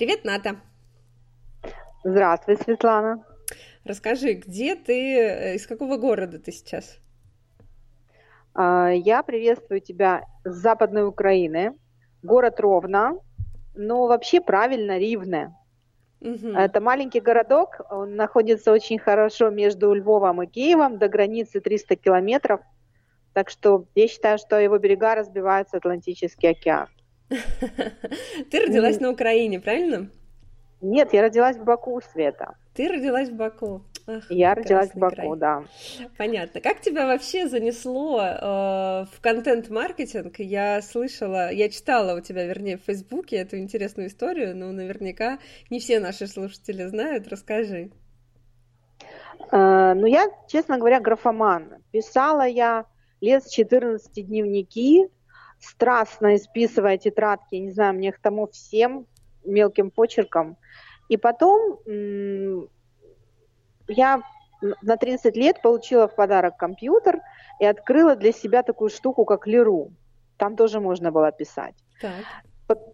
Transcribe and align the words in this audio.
Привет, 0.00 0.24
Ната. 0.24 0.56
Здравствуй, 2.04 2.56
Светлана. 2.56 3.22
Расскажи, 3.84 4.32
где 4.32 4.74
ты, 4.74 4.94
э, 4.94 5.56
из 5.56 5.66
какого 5.66 5.98
города 5.98 6.38
ты 6.38 6.52
сейчас? 6.52 6.96
А, 8.54 8.88
я 8.88 9.22
приветствую 9.22 9.82
тебя 9.82 10.24
с 10.42 10.54
Западной 10.54 11.06
Украины, 11.06 11.74
город 12.22 12.60
Ровно, 12.60 13.18
но 13.74 14.06
вообще 14.06 14.40
правильно 14.40 14.96
Ривне. 14.96 15.54
Угу. 16.22 16.48
Это 16.48 16.80
маленький 16.80 17.20
городок, 17.20 17.82
он 17.90 18.16
находится 18.16 18.72
очень 18.72 18.98
хорошо 18.98 19.50
между 19.50 19.92
Львовом 19.92 20.42
и 20.42 20.46
Киевом, 20.46 20.96
до 20.96 21.10
границы 21.10 21.60
300 21.60 21.96
километров, 21.96 22.62
так 23.34 23.50
что 23.50 23.84
я 23.94 24.08
считаю, 24.08 24.38
что 24.38 24.58
его 24.58 24.78
берега 24.78 25.14
разбиваются 25.14 25.76
Атлантический 25.76 26.48
океан. 26.48 26.88
Ты 28.50 28.60
родилась 28.60 29.00
на 29.00 29.10
Украине, 29.10 29.60
правильно? 29.60 30.10
Нет, 30.80 31.12
я 31.12 31.22
родилась 31.22 31.56
в 31.56 31.64
Баку, 31.64 32.00
Света. 32.00 32.56
Ты 32.74 32.88
родилась 32.88 33.28
в 33.28 33.36
Баку. 33.36 33.82
Ах, 34.06 34.30
я 34.30 34.54
родилась 34.54 34.90
в 34.90 34.98
Баку, 34.98 35.14
край. 35.14 35.36
да. 35.36 35.64
Понятно. 36.16 36.60
Как 36.60 36.80
тебя 36.80 37.06
вообще 37.06 37.46
занесло 37.46 38.20
э, 38.20 39.04
в 39.12 39.20
контент-маркетинг? 39.20 40.38
Я 40.38 40.80
слышала, 40.80 41.52
я 41.52 41.68
читала 41.68 42.16
у 42.16 42.20
тебя, 42.20 42.46
вернее, 42.46 42.78
в 42.78 42.82
Фейсбуке 42.82 43.36
эту 43.36 43.58
интересную 43.58 44.08
историю, 44.08 44.56
но 44.56 44.72
наверняка 44.72 45.38
не 45.68 45.78
все 45.80 46.00
наши 46.00 46.26
слушатели 46.26 46.84
знают. 46.86 47.28
Расскажи. 47.28 47.90
Э, 49.52 49.94
ну, 49.94 50.06
я, 50.06 50.28
честно 50.48 50.78
говоря, 50.78 50.98
графоман. 51.00 51.82
Писала 51.92 52.46
я 52.46 52.86
лет 53.20 53.44
с 53.44 53.50
14 53.50 54.26
дневники, 54.26 55.08
страстно 55.60 56.36
исписывая 56.36 56.98
тетрадки, 56.98 57.54
не 57.54 57.70
знаю, 57.70 57.94
мне 57.94 58.08
их 58.08 58.20
тому 58.20 58.48
всем 58.48 59.06
мелким 59.44 59.90
почерком. 59.90 60.56
И 61.08 61.16
потом 61.16 61.78
я 63.88 64.22
на 64.82 64.96
30 64.96 65.36
лет 65.36 65.62
получила 65.62 66.06
в 66.08 66.14
подарок 66.14 66.56
компьютер 66.56 67.20
и 67.58 67.66
открыла 67.66 68.16
для 68.16 68.32
себя 68.32 68.62
такую 68.62 68.90
штуку, 68.90 69.24
как 69.24 69.46
Леру. 69.46 69.92
Там 70.36 70.56
тоже 70.56 70.80
можно 70.80 71.10
было 71.10 71.32
писать. 71.32 71.74
Так. 72.00 72.12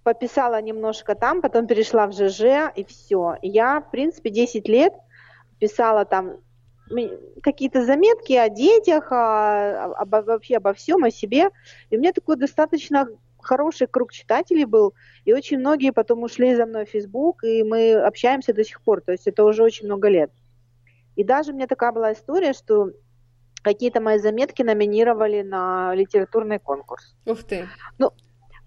Пописала 0.02 0.60
немножко 0.62 1.14
там, 1.14 1.42
потом 1.42 1.66
перешла 1.66 2.06
в 2.06 2.12
ЖЖ, 2.12 2.72
и 2.74 2.84
все. 2.84 3.36
Я, 3.42 3.80
в 3.80 3.90
принципе, 3.90 4.30
10 4.30 4.68
лет 4.68 4.94
писала 5.60 6.04
там 6.04 6.38
какие-то 7.42 7.84
заметки 7.84 8.32
о 8.34 8.48
детях, 8.48 9.10
о, 9.10 9.94
обо, 9.94 10.22
вообще 10.22 10.56
обо 10.56 10.72
всем, 10.72 11.04
о 11.04 11.10
себе. 11.10 11.50
И 11.90 11.96
у 11.96 12.00
меня 12.00 12.12
такой 12.12 12.36
достаточно 12.36 13.08
хороший 13.40 13.86
круг 13.86 14.12
читателей 14.12 14.64
был, 14.64 14.94
и 15.24 15.32
очень 15.32 15.58
многие 15.58 15.92
потом 15.92 16.22
ушли 16.22 16.54
за 16.54 16.66
мной 16.66 16.84
в 16.84 16.90
Facebook, 16.90 17.44
и 17.44 17.62
мы 17.62 17.94
общаемся 17.94 18.52
до 18.52 18.64
сих 18.64 18.82
пор, 18.82 19.00
то 19.00 19.12
есть 19.12 19.26
это 19.26 19.44
уже 19.44 19.62
очень 19.62 19.86
много 19.86 20.08
лет. 20.08 20.30
И 21.14 21.24
даже 21.24 21.52
у 21.52 21.54
меня 21.54 21.66
такая 21.66 21.92
была 21.92 22.12
история, 22.12 22.52
что 22.52 22.90
какие-то 23.62 24.00
мои 24.00 24.18
заметки 24.18 24.62
номинировали 24.62 25.42
на 25.42 25.94
литературный 25.94 26.58
конкурс. 26.58 27.16
Ух 27.24 27.42
ты! 27.44 27.68
Ну, 27.98 28.12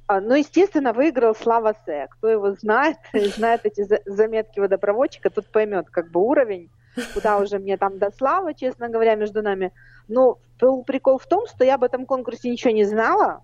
а, 0.07 0.21
ну, 0.21 0.33
естественно, 0.33 0.91
выиграл 0.91 1.35
Слава 1.35 1.75
Се. 1.85 2.07
Кто 2.09 2.29
его 2.29 2.53
знает, 2.53 2.97
знает 3.13 3.61
эти 3.65 3.85
заметки 4.05 4.59
водопроводчика, 4.59 5.29
тут 5.29 5.51
поймет 5.51 5.89
как 5.89 6.09
бы 6.09 6.21
уровень, 6.21 6.71
куда 7.13 7.37
уже 7.37 7.59
мне 7.59 7.77
там 7.77 7.97
до 7.97 8.11
Славы, 8.11 8.53
честно 8.53 8.89
говоря, 8.89 9.15
между 9.15 9.41
нами. 9.41 9.71
Но 10.07 10.39
был 10.59 10.83
прикол 10.83 11.17
в 11.17 11.27
том, 11.27 11.47
что 11.47 11.63
я 11.63 11.75
об 11.75 11.83
этом 11.83 12.05
конкурсе 12.05 12.49
ничего 12.49 12.73
не 12.73 12.85
знала, 12.85 13.41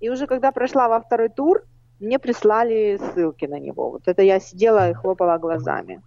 и 0.00 0.10
уже 0.10 0.26
когда 0.26 0.52
прошла 0.52 0.88
во 0.88 1.00
второй 1.00 1.28
тур, 1.28 1.64
мне 2.00 2.18
прислали 2.18 2.98
ссылки 2.98 3.46
на 3.46 3.58
него. 3.58 3.90
Вот 3.90 4.02
это 4.06 4.22
я 4.22 4.40
сидела 4.40 4.90
и 4.90 4.94
хлопала 4.94 5.38
глазами. 5.38 6.02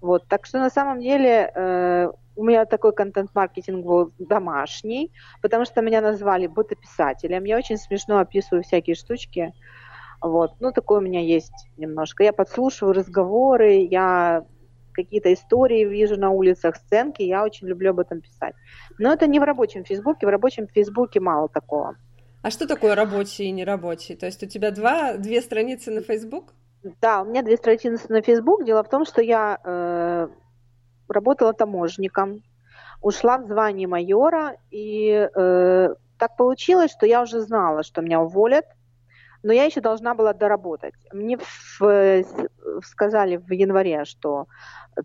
Вот, 0.00 0.26
так 0.28 0.46
что 0.46 0.58
на 0.58 0.70
самом 0.70 1.00
деле 1.00 1.50
э, 1.54 2.08
у 2.36 2.44
меня 2.44 2.64
такой 2.66 2.92
контент-маркетинг 2.92 3.84
был 3.84 4.12
домашний, 4.18 5.12
потому 5.42 5.64
что 5.64 5.82
меня 5.82 6.00
назвали 6.00 6.46
ботописателем. 6.46 7.44
Я 7.44 7.58
очень 7.58 7.76
смешно 7.76 8.18
описываю 8.18 8.62
всякие 8.62 8.94
штучки. 8.94 9.52
Вот, 10.20 10.52
ну 10.60 10.72
такое 10.72 10.98
у 10.98 11.02
меня 11.02 11.20
есть 11.20 11.68
немножко. 11.76 12.22
Я 12.22 12.32
подслушиваю 12.32 12.94
разговоры, 12.94 13.86
я 13.90 14.44
какие-то 15.04 15.32
истории 15.32 15.84
вижу 15.84 16.16
на 16.16 16.30
улицах, 16.30 16.76
сценки, 16.76 17.22
я 17.22 17.44
очень 17.44 17.68
люблю 17.68 17.90
об 17.90 18.00
этом 18.00 18.20
писать. 18.20 18.54
Но 18.98 19.12
это 19.12 19.26
не 19.26 19.38
в 19.38 19.44
рабочем 19.44 19.84
Фейсбуке, 19.84 20.26
в 20.26 20.30
рабочем 20.30 20.66
Фейсбуке 20.66 21.20
мало 21.20 21.48
такого. 21.48 21.96
А 22.42 22.50
что 22.50 22.66
такое 22.66 22.94
рабочий 22.94 23.44
и 23.44 23.52
нерабочий? 23.52 24.16
То 24.16 24.26
есть 24.26 24.42
у 24.42 24.46
тебя 24.46 24.70
два, 24.70 25.16
две 25.16 25.40
страницы 25.40 25.90
на 25.90 26.00
Facebook? 26.00 26.54
Да, 27.00 27.22
у 27.22 27.24
меня 27.24 27.42
две 27.42 27.56
страницы 27.56 28.06
на 28.08 28.22
Facebook. 28.22 28.64
Дело 28.64 28.82
в 28.82 28.88
том, 28.88 29.04
что 29.04 29.22
я 29.22 29.58
э, 29.64 30.28
работала 31.08 31.52
таможником, 31.52 32.42
ушла 33.02 33.38
в 33.38 33.46
звание 33.46 33.88
майора, 33.88 34.56
и 34.70 35.28
э, 35.34 35.88
так 36.18 36.36
получилось, 36.36 36.92
что 36.92 37.06
я 37.06 37.22
уже 37.22 37.40
знала, 37.40 37.82
что 37.82 38.02
меня 38.02 38.20
уволят, 38.20 38.64
но 39.42 39.52
я 39.52 39.64
еще 39.64 39.80
должна 39.80 40.14
была 40.14 40.32
доработать. 40.32 40.94
Мне 41.12 41.38
в, 41.38 42.24
сказали 42.82 43.36
в 43.36 43.50
январе, 43.52 44.04
что 44.04 44.46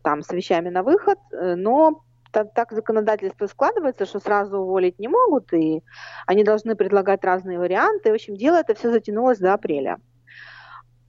там 0.03 0.21
с 0.21 0.31
вещами 0.31 0.69
на 0.69 0.83
выход, 0.83 1.19
э, 1.31 1.55
но 1.55 2.03
так, 2.31 2.53
так 2.53 2.71
законодательство 2.71 3.45
складывается, 3.47 4.05
что 4.05 4.19
сразу 4.19 4.57
уволить 4.57 4.99
не 4.99 5.07
могут, 5.07 5.53
и 5.53 5.83
они 6.25 6.43
должны 6.43 6.75
предлагать 6.75 7.23
разные 7.23 7.59
варианты. 7.59 8.11
В 8.11 8.15
общем, 8.15 8.35
дело 8.35 8.55
это 8.55 8.73
все 8.73 8.91
затянулось 8.91 9.37
до 9.37 9.53
апреля. 9.53 9.99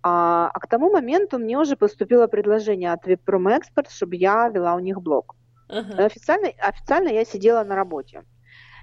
А, 0.03 0.51
а 0.53 0.61
к 0.61 0.67
тому 0.69 0.91
моменту 0.91 1.39
мне 1.39 1.59
уже 1.59 1.77
поступило 1.77 2.27
предложение 2.27 2.93
от 2.93 3.09
Expert, 3.09 3.89
чтобы 3.89 4.17
я 4.17 4.49
вела 4.49 4.75
у 4.75 4.81
них 4.81 5.01
блог. 5.01 5.35
Uh-huh. 5.71 6.05
Официально, 6.05 6.49
официально 6.59 7.09
я 7.09 7.25
сидела 7.25 7.65
на 7.65 7.75
работе. 7.75 8.23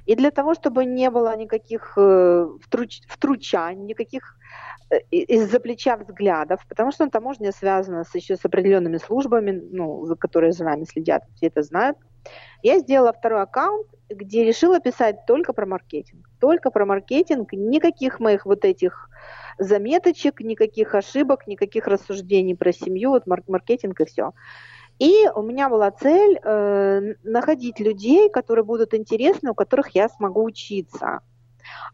И 0.05 0.15
для 0.15 0.31
того, 0.31 0.53
чтобы 0.53 0.85
не 0.85 1.09
было 1.09 1.35
никаких 1.35 1.93
э, 1.97 2.47
втруч, 2.61 3.01
втручаний, 3.07 3.83
никаких 3.83 4.37
э, 4.89 4.99
из-за 5.11 5.59
плеча 5.59 5.97
взглядов, 5.97 6.65
потому 6.67 6.91
что 6.91 7.09
таможня 7.09 7.51
связана 7.51 8.03
с, 8.03 8.15
еще 8.15 8.35
с 8.35 8.45
определенными 8.45 8.97
службами, 8.97 9.51
ну, 9.51 10.15
которые 10.17 10.51
за 10.51 10.63
нами 10.63 10.85
следят, 10.85 11.23
все 11.35 11.47
это 11.47 11.61
знают. 11.61 11.97
Я 12.63 12.79
сделала 12.79 13.13
второй 13.13 13.41
аккаунт, 13.41 13.87
где 14.09 14.43
решила 14.43 14.79
писать 14.79 15.25
только 15.25 15.53
про 15.53 15.65
маркетинг. 15.65 16.29
Только 16.39 16.69
про 16.69 16.85
маркетинг, 16.85 17.53
никаких 17.53 18.19
моих 18.19 18.45
вот 18.45 18.65
этих 18.65 19.09
заметочек, 19.57 20.41
никаких 20.41 20.95
ошибок, 20.95 21.47
никаких 21.47 21.87
рассуждений 21.87 22.55
про 22.55 22.71
семью, 22.71 23.11
вот 23.11 23.25
маркетинг 23.25 23.99
и 24.01 24.05
все. 24.05 24.33
И 25.01 25.27
у 25.33 25.41
меня 25.41 25.67
была 25.67 25.89
цель 25.89 26.39
э, 26.43 27.15
находить 27.23 27.79
людей, 27.79 28.29
которые 28.29 28.63
будут 28.63 28.93
интересны, 28.93 29.49
у 29.49 29.55
которых 29.55 29.95
я 29.95 30.07
смогу 30.09 30.43
учиться. 30.43 31.21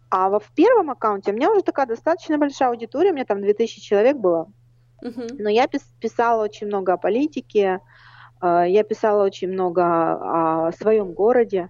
А 0.10 0.28
в 0.28 0.44
первом 0.54 0.90
аккаунте 0.90 1.32
у 1.32 1.34
меня 1.34 1.50
уже 1.50 1.62
такая 1.62 1.86
достаточно 1.86 2.38
большая 2.38 2.68
аудитория, 2.68 3.12
у 3.12 3.14
меня 3.14 3.24
там 3.24 3.40
2000 3.40 3.80
человек 3.80 4.18
было. 4.18 4.52
Uh-huh. 5.02 5.36
Но 5.40 5.50
я 5.50 5.68
писала 6.02 6.44
очень 6.44 6.68
много 6.68 6.92
о 6.92 6.98
политике, 6.98 7.80
э, 8.42 8.66
я 8.68 8.84
писала 8.84 9.24
очень 9.24 9.54
много 9.54 9.84
о 9.86 10.72
своем 10.74 11.14
городе. 11.14 11.70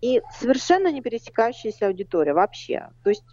И 0.00 0.22
совершенно 0.40 0.90
не 0.90 1.02
пересекающаяся 1.02 1.88
аудитория 1.88 2.32
вообще. 2.32 2.88
То 3.04 3.10
есть 3.10 3.24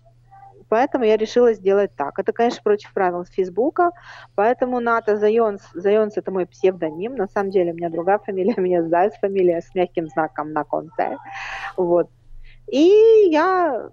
Поэтому 0.69 1.05
я 1.05 1.17
решила 1.17 1.53
сделать 1.53 1.95
так. 1.95 2.17
Это, 2.19 2.33
конечно, 2.33 2.61
против 2.63 2.93
правил 2.93 3.23
Фейсбука, 3.23 3.91
поэтому 4.35 4.79
Ната 4.79 5.17
Зайонс, 5.17 5.61
Зайонс 5.73 6.17
это 6.17 6.31
мой 6.31 6.45
псевдоним, 6.45 7.15
на 7.15 7.27
самом 7.27 7.51
деле 7.51 7.71
у 7.71 7.75
меня 7.75 7.89
другая 7.89 8.19
фамилия, 8.19 8.53
у 8.57 8.61
меня 8.61 8.83
Зайц 8.83 9.13
фамилия 9.19 9.61
с 9.61 9.73
мягким 9.75 10.07
знаком 10.07 10.53
на 10.53 10.63
конце. 10.63 11.17
Вот. 11.77 12.09
И 12.71 13.27
я 13.29 13.89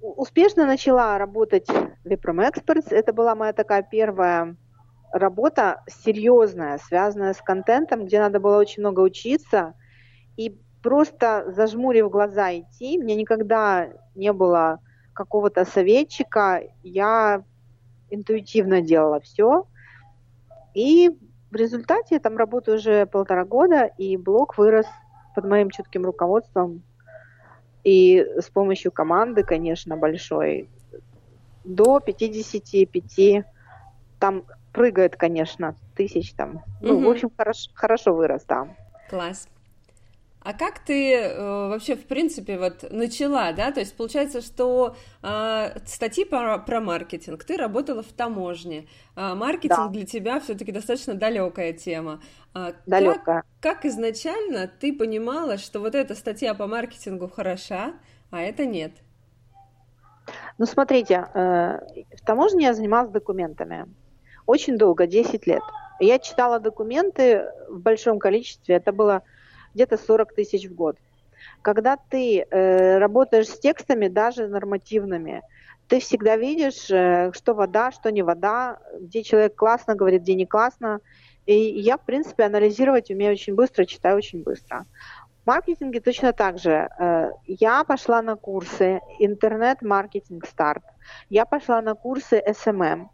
успешно 0.00 0.66
начала 0.66 1.18
работать 1.18 1.68
в 1.68 2.06
Viprom 2.06 2.50
Experts. 2.50 2.86
Это 2.90 3.12
была 3.12 3.34
моя 3.34 3.52
такая 3.52 3.82
первая 3.82 4.56
работа 5.12 5.82
серьезная, 5.86 6.78
связанная 6.78 7.34
с 7.34 7.40
контентом, 7.40 8.06
где 8.06 8.20
надо 8.20 8.40
было 8.40 8.58
очень 8.58 8.82
много 8.82 9.00
учиться. 9.00 9.74
И 10.36 10.58
просто 10.82 11.44
зажмурив 11.48 12.10
глаза 12.10 12.52
идти, 12.52 12.98
мне 12.98 13.14
никогда 13.14 13.88
не 14.14 14.32
было 14.32 14.80
какого-то 15.16 15.64
советчика, 15.64 16.62
я 16.82 17.42
интуитивно 18.10 18.80
делала 18.80 19.20
все. 19.20 19.66
И 20.74 21.10
в 21.50 21.56
результате 21.56 22.16
я 22.16 22.20
там 22.20 22.36
работаю 22.36 22.76
уже 22.76 23.06
полтора 23.06 23.44
года, 23.44 23.86
и 23.98 24.16
блог 24.16 24.58
вырос 24.58 24.86
под 25.34 25.46
моим 25.46 25.70
чутким 25.70 26.04
руководством 26.04 26.82
и 27.86 28.26
с 28.36 28.50
помощью 28.50 28.90
команды, 28.90 29.44
конечно, 29.44 29.96
большой, 29.96 30.68
до 31.62 32.00
55, 32.00 33.44
там 34.18 34.42
прыгает, 34.72 35.14
конечно, 35.14 35.76
тысяч 35.94 36.32
там. 36.32 36.64
Ну, 36.80 36.96
угу. 36.96 37.06
в 37.06 37.10
общем, 37.10 37.30
хорошо, 37.36 37.70
хорошо 37.74 38.12
вырос, 38.12 38.44
да. 38.44 38.68
Класс. 39.08 39.48
А 40.46 40.52
как 40.52 40.78
ты 40.78 41.12
э, 41.12 41.68
вообще, 41.68 41.96
в 41.96 42.06
принципе, 42.06 42.56
вот 42.56 42.88
начала, 42.92 43.50
да? 43.52 43.72
То 43.72 43.80
есть 43.80 43.96
получается, 43.96 44.40
что 44.40 44.94
э, 45.20 45.78
статьи 45.86 46.24
про, 46.24 46.58
про 46.58 46.80
маркетинг, 46.80 47.42
ты 47.42 47.56
работала 47.56 48.04
в 48.04 48.12
таможне. 48.12 48.86
А 49.16 49.34
маркетинг 49.34 49.76
да. 49.76 49.88
для 49.88 50.06
тебя 50.06 50.38
все-таки 50.38 50.70
достаточно 50.70 51.14
далекая 51.14 51.72
тема. 51.72 52.20
А 52.54 52.74
далекая. 52.86 53.42
Как, 53.58 53.74
как 53.74 53.84
изначально 53.86 54.68
ты 54.68 54.92
понимала, 54.92 55.58
что 55.58 55.80
вот 55.80 55.96
эта 55.96 56.14
статья 56.14 56.54
по 56.54 56.68
маркетингу 56.68 57.28
хороша, 57.28 57.94
а 58.30 58.40
это 58.40 58.66
нет? 58.66 58.92
Ну, 60.58 60.66
смотрите, 60.66 61.26
э, 61.34 61.80
в 62.18 62.24
таможне 62.24 62.66
я 62.66 62.74
занималась 62.74 63.10
документами. 63.10 63.86
Очень 64.46 64.78
долго, 64.78 65.08
10 65.08 65.44
лет. 65.48 65.62
Я 65.98 66.20
читала 66.20 66.60
документы 66.60 67.50
в 67.68 67.80
большом 67.80 68.20
количестве. 68.20 68.76
Это 68.76 68.92
было 68.92 69.24
где-то 69.76 69.98
40 69.98 70.34
тысяч 70.34 70.68
в 70.68 70.74
год. 70.74 70.96
Когда 71.62 71.96
ты 71.96 72.40
э, 72.40 72.98
работаешь 72.98 73.48
с 73.48 73.58
текстами, 73.58 74.08
даже 74.08 74.48
нормативными, 74.48 75.42
ты 75.86 76.00
всегда 76.00 76.36
видишь, 76.36 76.90
э, 76.90 77.30
что 77.34 77.54
вода, 77.54 77.92
что 77.92 78.10
не 78.10 78.22
вода, 78.22 78.78
где 78.98 79.22
человек 79.22 79.54
классно 79.54 79.94
говорит, 79.94 80.22
где 80.22 80.34
не 80.34 80.46
классно. 80.46 81.00
И 81.44 81.54
я, 81.54 81.98
в 81.98 82.04
принципе, 82.04 82.44
анализировать 82.44 83.10
умею 83.10 83.32
очень 83.32 83.54
быстро, 83.54 83.84
читаю 83.84 84.16
очень 84.16 84.42
быстро. 84.42 84.86
В 85.44 85.46
маркетинге 85.46 86.00
точно 86.00 86.32
так 86.32 86.58
же. 86.58 86.88
Э, 86.98 87.30
я 87.46 87.84
пошла 87.84 88.22
на 88.22 88.36
курсы 88.36 89.00
интернет-маркетинг 89.18 90.46
старт. 90.46 90.84
Я 91.28 91.44
пошла 91.44 91.82
на 91.82 91.94
курсы 91.94 92.42
SMM. 92.48 93.08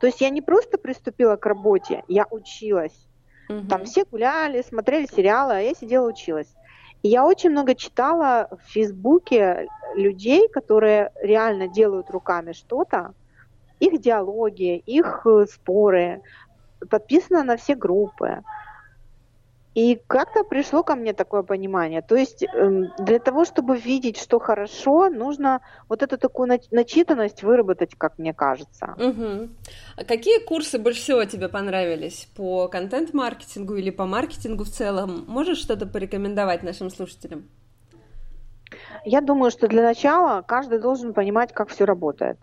То 0.00 0.06
есть 0.06 0.20
я 0.20 0.28
не 0.28 0.42
просто 0.42 0.76
приступила 0.76 1.36
к 1.36 1.46
работе, 1.46 2.04
я 2.08 2.26
училась. 2.30 3.03
Угу. 3.48 3.68
Там 3.68 3.84
все 3.84 4.04
гуляли, 4.04 4.62
смотрели 4.62 5.06
сериалы, 5.06 5.54
а 5.54 5.60
я 5.60 5.74
сидела 5.74 6.08
училась. 6.08 6.52
И 7.02 7.08
я 7.08 7.26
очень 7.26 7.50
много 7.50 7.74
читала 7.74 8.48
в 8.50 8.72
Фейсбуке 8.72 9.68
людей, 9.94 10.48
которые 10.48 11.10
реально 11.20 11.68
делают 11.68 12.10
руками 12.10 12.52
что-то, 12.52 13.12
их 13.78 14.00
диалоги, 14.00 14.78
их 14.78 15.26
э, 15.26 15.46
споры, 15.46 16.22
подписана 16.88 17.42
на 17.42 17.56
все 17.56 17.74
группы. 17.74 18.42
И 19.74 20.00
как-то 20.06 20.44
пришло 20.44 20.84
ко 20.84 20.94
мне 20.94 21.12
такое 21.12 21.42
понимание. 21.42 22.00
То 22.00 22.14
есть 22.14 22.44
эм, 22.44 22.92
для 22.98 23.18
того, 23.18 23.44
чтобы 23.44 23.76
видеть, 23.76 24.18
что 24.18 24.38
хорошо, 24.38 25.10
нужно 25.10 25.60
вот 25.88 26.02
эту 26.02 26.16
такую 26.16 26.48
начитанность 26.70 27.42
выработать, 27.42 27.94
как 27.98 28.18
мне 28.18 28.32
кажется. 28.32 28.94
Угу. 28.98 29.48
А 29.96 30.04
какие 30.04 30.38
курсы 30.44 30.78
больше 30.78 31.00
всего 31.00 31.24
тебе 31.24 31.48
понравились? 31.48 32.28
По 32.36 32.68
контент-маркетингу 32.68 33.74
или 33.74 33.90
по 33.90 34.06
маркетингу 34.06 34.62
в 34.62 34.68
целом? 34.68 35.24
Можешь 35.26 35.58
что-то 35.58 35.86
порекомендовать 35.86 36.62
нашим 36.62 36.88
слушателям? 36.88 37.48
Я 39.04 39.20
думаю, 39.20 39.50
что 39.50 39.66
для 39.66 39.82
начала 39.82 40.42
каждый 40.42 40.78
должен 40.78 41.14
понимать, 41.14 41.52
как 41.52 41.68
все 41.68 41.84
работает. 41.84 42.38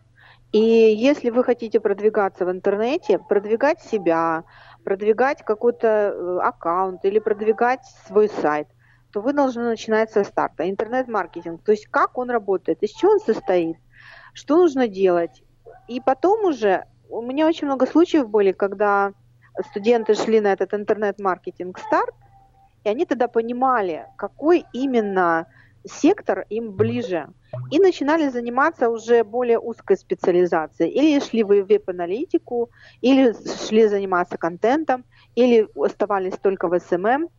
И 0.52 0.60
если 0.60 1.30
вы 1.30 1.46
хотите 1.46 1.80
продвигаться 1.80 2.46
в 2.46 2.52
интернете, 2.52 3.18
продвигать 3.18 3.82
себя, 3.82 4.44
продвигать 4.84 5.44
какой-то 5.44 5.88
э, 5.88 6.40
аккаунт 6.42 7.06
или 7.06 7.20
продвигать 7.20 7.82
свой 8.08 8.30
сайт, 8.30 8.68
то 9.12 9.22
вы 9.22 9.34
должны 9.34 9.64
начинать 9.64 10.12
со 10.12 10.24
старта. 10.24 10.70
Интернет-маркетинг, 10.70 11.62
то 11.64 11.72
есть 11.72 11.88
как 11.88 12.18
он 12.18 12.30
работает, 12.30 12.82
из 12.82 12.92
чего 12.92 13.12
он 13.12 13.20
состоит, 13.20 13.78
что 14.34 14.58
нужно 14.58 14.88
делать. 14.88 15.44
И 15.88 16.00
потом 16.00 16.46
уже, 16.46 16.86
у 17.10 17.22
меня 17.22 17.48
очень 17.48 17.68
много 17.68 17.86
случаев 17.86 18.30
были, 18.30 18.52
когда 18.52 19.14
студенты 19.70 20.14
шли 20.14 20.40
на 20.40 20.54
этот 20.54 20.74
интернет-маркетинг 20.74 21.80
старт, 21.80 22.16
и 22.84 22.90
они 22.90 23.06
тогда 23.06 23.28
понимали, 23.28 24.08
какой 24.18 24.66
именно 24.74 25.48
сектор 25.86 26.46
им 26.50 26.72
ближе. 26.72 27.28
И 27.70 27.80
начинали 27.80 28.30
заниматься 28.30 28.90
уже 28.90 29.24
более 29.24 29.60
узкой 29.60 29.98
специализацией. 29.98 30.92
Или 30.92 31.20
шли 31.20 31.44
в 31.44 31.48
веб-аналитику, 31.48 32.70
или 33.02 33.34
шли 33.68 33.88
заниматься 33.88 34.38
контентом, 34.38 35.04
или 35.36 35.68
оставались 35.76 36.38
только 36.42 36.68
в 36.68 36.74
SMM. 36.74 37.30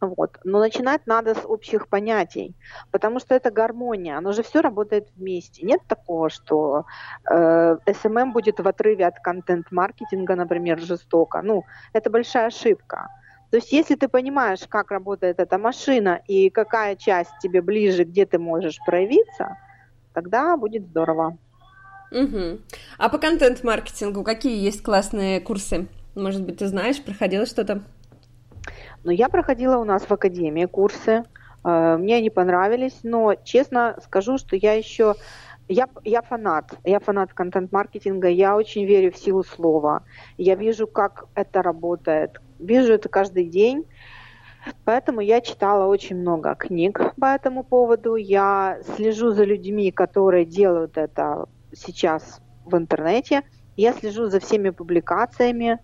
Вот. 0.00 0.38
Но 0.44 0.60
начинать 0.60 1.06
надо 1.06 1.34
с 1.34 1.44
общих 1.44 1.88
понятий, 1.88 2.54
потому 2.92 3.18
что 3.18 3.34
это 3.34 3.50
гармония, 3.50 4.16
оно 4.16 4.32
же 4.32 4.42
все 4.42 4.60
работает 4.60 5.08
вместе. 5.16 5.66
Нет 5.66 5.80
такого, 5.88 6.30
что 6.30 6.84
э, 7.28 7.76
SMM 7.86 8.32
будет 8.32 8.60
в 8.60 8.68
отрыве 8.68 9.06
от 9.06 9.18
контент-маркетинга, 9.18 10.36
например, 10.36 10.78
жестоко. 10.78 11.42
Ну, 11.42 11.64
это 11.92 12.10
большая 12.10 12.46
ошибка. 12.46 13.08
То 13.50 13.56
есть 13.56 13.72
если 13.72 13.94
ты 13.94 14.08
понимаешь, 14.08 14.60
как 14.68 14.90
работает 14.90 15.40
эта 15.40 15.58
машина 15.58 16.20
и 16.26 16.50
какая 16.50 16.96
часть 16.96 17.32
тебе 17.40 17.62
ближе, 17.62 18.04
где 18.04 18.26
ты 18.26 18.38
можешь 18.38 18.78
проявиться, 18.84 19.56
тогда 20.12 20.56
будет 20.56 20.86
здорово. 20.86 21.38
Угу. 22.10 22.60
А 22.98 23.08
по 23.08 23.18
контент-маркетингу 23.18 24.22
какие 24.22 24.62
есть 24.62 24.82
классные 24.82 25.40
курсы? 25.40 25.88
Может 26.14 26.44
быть, 26.44 26.58
ты 26.58 26.66
знаешь, 26.66 27.02
проходила 27.02 27.46
что-то? 27.46 27.82
Ну, 29.04 29.10
я 29.10 29.28
проходила 29.28 29.76
у 29.78 29.84
нас 29.84 30.02
в 30.02 30.10
академии 30.10 30.66
курсы. 30.66 31.24
Э, 31.64 31.96
мне 31.96 32.16
они 32.16 32.30
понравились, 32.30 32.98
но 33.02 33.34
честно 33.44 33.96
скажу, 34.04 34.38
что 34.38 34.56
я 34.56 34.72
еще 34.74 35.14
я, 35.68 35.86
я 36.04 36.22
фанат, 36.22 36.74
я 36.84 36.98
фанат 36.98 37.34
контент-маркетинга, 37.34 38.28
я 38.28 38.56
очень 38.56 38.86
верю 38.86 39.12
в 39.12 39.18
силу 39.18 39.44
слова. 39.44 40.02
Я 40.38 40.54
вижу, 40.54 40.86
как 40.86 41.26
это 41.34 41.62
работает, 41.62 42.40
вижу 42.58 42.92
это 42.92 43.08
каждый 43.08 43.46
день. 43.46 43.86
Поэтому 44.84 45.20
я 45.20 45.40
читала 45.40 45.86
очень 45.86 46.16
много 46.16 46.54
книг 46.54 47.00
по 47.20 47.26
этому 47.26 47.64
поводу. 47.64 48.16
Я 48.16 48.80
слежу 48.96 49.30
за 49.30 49.44
людьми, 49.44 49.90
которые 49.90 50.44
делают 50.44 50.98
это 50.98 51.46
сейчас 51.72 52.40
в 52.64 52.76
интернете. 52.76 53.42
Я 53.76 53.92
слежу 53.92 54.26
за 54.26 54.40
всеми 54.40 54.70
публикациями. 54.70 55.78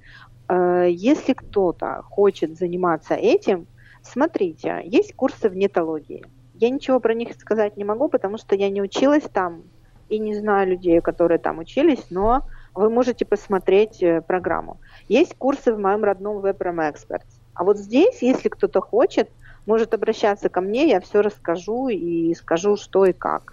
Э, 0.48 0.86
если 0.90 1.32
кто-то 1.32 2.02
хочет 2.02 2.58
заниматься 2.58 3.14
этим, 3.14 3.66
смотрите, 4.02 4.82
есть 4.84 5.14
курсы 5.14 5.48
в 5.48 5.56
нетологии. 5.56 6.26
Я 6.54 6.70
ничего 6.70 7.00
про 7.00 7.14
них 7.14 7.34
сказать 7.38 7.76
не 7.76 7.84
могу, 7.84 8.08
потому 8.08 8.38
что 8.38 8.54
я 8.54 8.68
не 8.70 8.82
училась 8.82 9.24
там 9.32 9.62
и 10.08 10.18
не 10.18 10.34
знаю 10.34 10.68
людей, 10.68 11.00
которые 11.00 11.38
там 11.38 11.58
учились, 11.58 12.10
но 12.10 12.42
вы 12.74 12.90
можете 12.90 13.24
посмотреть 13.24 14.02
э, 14.02 14.20
программу. 14.20 14.78
Есть 15.08 15.34
курсы 15.36 15.72
в 15.72 15.78
моем 15.78 16.04
родном 16.04 16.38
WebRAM 16.38 16.92
Experts. 16.92 17.26
А 17.54 17.64
вот 17.64 17.78
здесь, 17.78 18.20
если 18.20 18.48
кто-то 18.48 18.80
хочет, 18.80 19.30
может 19.66 19.94
обращаться 19.94 20.48
ко 20.48 20.60
мне, 20.60 20.88
я 20.88 21.00
все 21.00 21.20
расскажу 21.22 21.88
и 21.88 22.34
скажу, 22.34 22.76
что 22.76 23.06
и 23.06 23.12
как. 23.12 23.52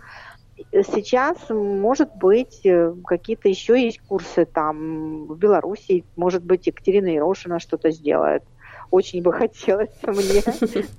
Сейчас, 0.71 1.37
может 1.49 2.15
быть, 2.15 2.65
э, 2.65 2.93
какие-то 3.05 3.47
еще 3.47 3.81
есть 3.81 3.99
курсы 4.07 4.45
там 4.45 5.27
в 5.27 5.37
Беларуси, 5.37 6.03
может 6.15 6.43
быть, 6.43 6.67
Екатерина 6.67 7.07
Ерошина 7.07 7.59
что-то 7.59 7.91
сделает. 7.91 8.43
Очень 8.89 9.21
бы 9.21 9.31
хотелось 9.33 9.95
мне, 10.03 10.43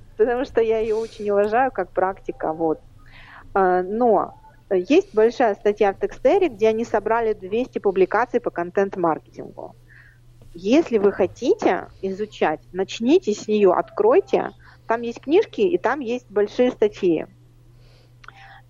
потому 0.17 0.45
что 0.45 0.61
я 0.61 0.79
ее 0.79 0.95
очень 0.95 1.29
уважаю 1.29 1.71
как 1.71 1.89
практика. 1.89 2.53
Вот. 2.53 2.79
Но 3.55 4.33
есть 4.75 5.13
большая 5.13 5.55
статья 5.55 5.93
в 5.93 5.99
Текстере, 5.99 6.49
где 6.49 6.69
они 6.69 6.85
собрали 6.85 7.33
200 7.33 7.79
публикаций 7.79 8.39
по 8.39 8.49
контент-маркетингу. 8.49 9.75
Если 10.53 10.99
вы 10.99 11.11
хотите 11.11 11.87
изучать, 12.01 12.59
начните 12.71 13.33
с 13.33 13.47
нее, 13.47 13.73
откройте. 13.73 14.51
Там 14.87 15.01
есть 15.01 15.21
книжки 15.21 15.61
и 15.61 15.77
там 15.77 15.99
есть 15.99 16.29
большие 16.29 16.71
статьи. 16.71 17.25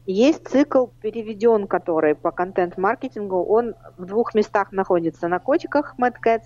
Есть 0.06 0.48
цикл 0.48 0.88
переведен, 1.02 1.68
который 1.68 2.16
по 2.16 2.32
контент-маркетингу. 2.32 3.44
Он 3.44 3.76
в 3.98 4.06
двух 4.06 4.34
местах 4.34 4.72
находится. 4.72 5.28
На 5.28 5.40
котиках 5.40 5.96
Mad 5.98 6.16
Cats 6.26 6.46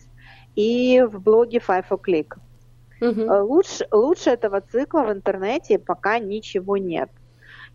и 0.55 1.01
в 1.01 1.19
блоге 1.21 1.59
Five 1.59 1.89
Click. 1.89 2.35
Угу. 3.01 3.45
Лучше, 3.45 3.87
лучше 3.91 4.31
этого 4.31 4.61
цикла 4.61 5.01
в 5.01 5.11
интернете 5.11 5.77
пока 5.79 6.19
ничего 6.19 6.77
нет. 6.77 7.09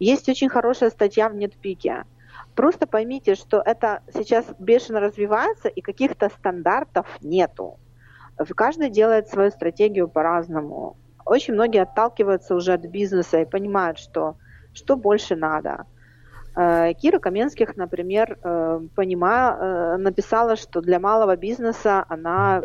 Есть 0.02 0.28
очень 0.28 0.49
хорошая 0.49 0.90
статья 0.90 1.28
в 1.28 1.37
Нетпике. 1.37 2.06
Просто 2.56 2.88
поймите, 2.88 3.37
что 3.37 3.62
это 3.64 4.02
сейчас 4.12 4.44
бешено 4.59 4.99
развивается, 4.99 5.68
и 5.68 5.80
каких-то 5.80 6.28
стандартов 6.28 7.06
нету. 7.21 7.78
Каждый 8.56 8.90
делает 8.90 9.28
свою 9.28 9.52
стратегию 9.52 10.09
по-разному. 10.09 10.97
Очень 11.25 11.54
многие 11.54 11.82
отталкиваются 11.82 12.56
уже 12.56 12.73
от 12.73 12.80
бизнеса 12.80 13.42
и 13.42 13.44
понимают, 13.44 14.00
что, 14.00 14.35
что 14.75 14.97
больше 14.97 15.37
надо. 15.37 15.87
Э, 16.56 16.94
Кира 16.94 17.21
Каменских, 17.21 17.76
например, 17.76 18.40
э, 18.42 18.80
понимая, 18.97 19.52
э, 19.52 19.97
написала, 19.99 20.56
что 20.56 20.80
для 20.80 20.99
малого 20.99 21.37
бизнеса 21.37 22.04
она 22.09 22.62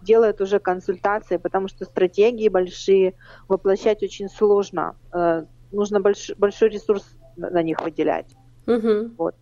делает 0.00 0.40
уже 0.40 0.60
консультации, 0.60 1.36
потому 1.36 1.68
что 1.68 1.84
стратегии 1.84 2.48
большие 2.48 3.12
воплощать 3.48 4.02
очень 4.02 4.30
сложно. 4.30 4.96
Нужно 5.72 6.00
больш, 6.00 6.30
большой 6.36 6.70
ресурс 6.70 7.04
на 7.36 7.62
них 7.62 7.80
выделять. 7.80 8.34
Угу. 8.66 9.14
Вот. 9.16 9.34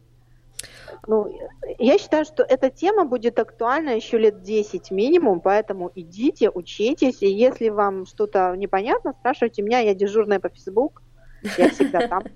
Ну, 1.07 1.39
я 1.79 1.99
считаю, 1.99 2.25
что 2.25 2.43
эта 2.43 2.71
тема 2.71 3.05
будет 3.05 3.39
актуальна 3.39 3.91
еще 3.91 4.19
лет 4.19 4.43
10 4.43 4.91
минимум, 4.91 5.41
поэтому 5.41 5.91
идите, 5.95 6.51
учитесь, 6.51 7.23
и 7.23 7.29
если 7.29 7.69
вам 7.69 8.07
что-то 8.07 8.55
непонятно, 8.57 9.15
спрашивайте 9.19 9.63
меня, 9.63 9.81
я 9.81 9.95
дежурная 9.95 10.41
по 10.41 10.49
Facebook, 10.49 11.03
я 11.59 11.71
всегда 11.71 12.09
там. 12.09 12.23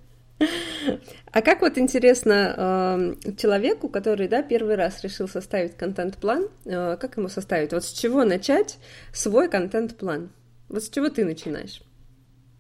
А 1.33 1.43
как 1.43 1.61
вот 1.61 1.77
интересно 1.77 3.15
эм, 3.23 3.37
человеку, 3.37 3.91
который, 3.91 4.27
да, 4.27 4.43
первый 4.43 4.75
раз 4.75 5.05
решил 5.05 5.29
составить 5.29 5.77
контент-план, 5.77 6.49
э, 6.65 6.97
как 6.97 7.19
ему 7.19 7.29
составить? 7.29 7.75
Вот 7.75 7.85
с 7.85 7.93
чего 7.93 8.25
начать 8.25 8.79
свой 9.13 9.51
контент-план? 9.51 10.31
Вот 10.71 10.83
с 10.83 10.89
чего 10.89 11.11
ты 11.11 11.27
начинаешь? 11.27 11.83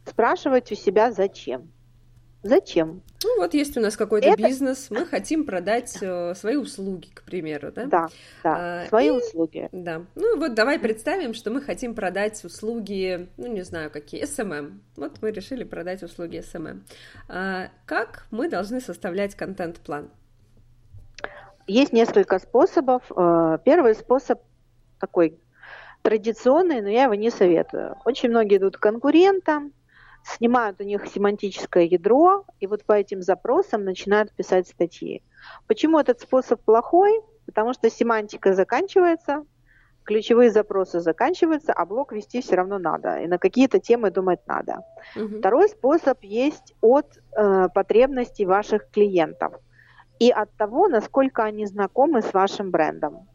Спрашивать 0.07 0.73
у 0.73 0.75
себя 0.75 1.13
зачем. 1.13 1.71
Зачем? 2.43 3.03
Ну 3.23 3.37
вот 3.39 3.53
есть 3.53 3.77
у 3.77 3.81
нас 3.81 3.97
какой-то 3.99 4.29
это... 4.29 4.43
бизнес, 4.43 4.87
мы 4.91 5.05
хотим 5.05 5.45
продать 5.45 5.99
э, 6.01 6.35
свои 6.35 6.57
услуги, 6.57 7.09
к 7.13 7.23
примеру, 7.23 7.71
да? 7.71 7.85
Да, 7.85 8.09
да, 8.43 8.83
а, 8.83 8.87
свои 8.89 9.09
и... 9.09 9.11
услуги. 9.11 9.69
Да. 9.73 10.07
Ну 10.15 10.39
вот 10.39 10.55
давай 10.55 10.79
представим, 10.79 11.35
что 11.35 11.51
мы 11.51 11.61
хотим 11.61 11.95
продать 11.95 12.43
услуги, 12.43 13.29
ну 13.37 13.47
не 13.47 13.61
знаю 13.61 13.91
какие, 13.91 14.25
SMM. 14.25 14.79
Вот 14.97 15.21
мы 15.21 15.33
решили 15.33 15.65
продать 15.65 16.03
услуги 16.03 16.39
SMM. 16.39 16.81
А, 17.29 17.69
как 17.85 18.27
мы 18.31 18.49
должны 18.49 18.81
составлять 18.81 19.35
контент-план? 19.35 20.11
Есть 21.67 21.93
несколько 21.93 22.39
способов. 22.39 23.03
Э, 23.15 23.59
первый 23.63 23.95
способ 23.95 24.41
такой 24.99 25.39
традиционный, 26.01 26.81
но 26.81 26.89
я 26.89 27.05
его 27.05 27.15
не 27.15 27.31
советую. 27.31 27.97
Очень 28.07 28.31
многие 28.31 28.57
идут 28.57 28.79
к 28.79 28.81
конкурентам, 28.81 29.75
снимают 30.25 30.81
у 30.81 30.85
них 30.85 31.07
семантическое 31.07 31.85
ядро, 31.85 32.45
и 32.61 32.67
вот 32.67 32.85
по 32.85 32.93
этим 32.93 33.23
запросам 33.23 33.85
начинают 33.85 34.33
писать 34.33 34.69
статьи. 34.69 35.23
Почему 35.67 35.99
этот 35.99 36.21
способ 36.21 36.63
плохой? 36.63 37.21
Потому 37.47 37.73
что 37.73 37.91
семантика 37.91 38.55
заканчивается, 38.55 39.45
ключевые 40.05 40.51
запросы 40.51 41.01
заканчиваются, 41.01 41.73
а 41.73 41.87
блок 41.87 42.13
вести 42.13 42.41
все 42.41 42.57
равно 42.57 42.79
надо, 42.79 43.19
и 43.19 43.27
на 43.27 43.39
какие-то 43.39 43.79
темы 43.79 44.11
думать 44.11 44.41
надо. 44.47 44.81
Угу. 45.17 45.39
Второй 45.39 45.69
способ 45.69 46.23
есть 46.23 46.75
от 46.81 47.19
э, 47.37 47.69
потребностей 47.75 48.47
ваших 48.47 48.91
клиентов 48.91 49.55
и 50.19 50.31
от 50.31 50.51
того, 50.57 50.89
насколько 50.89 51.45
они 51.45 51.67
знакомы 51.67 52.23
с 52.23 52.33
вашим 52.33 52.71
брендом. 52.71 53.29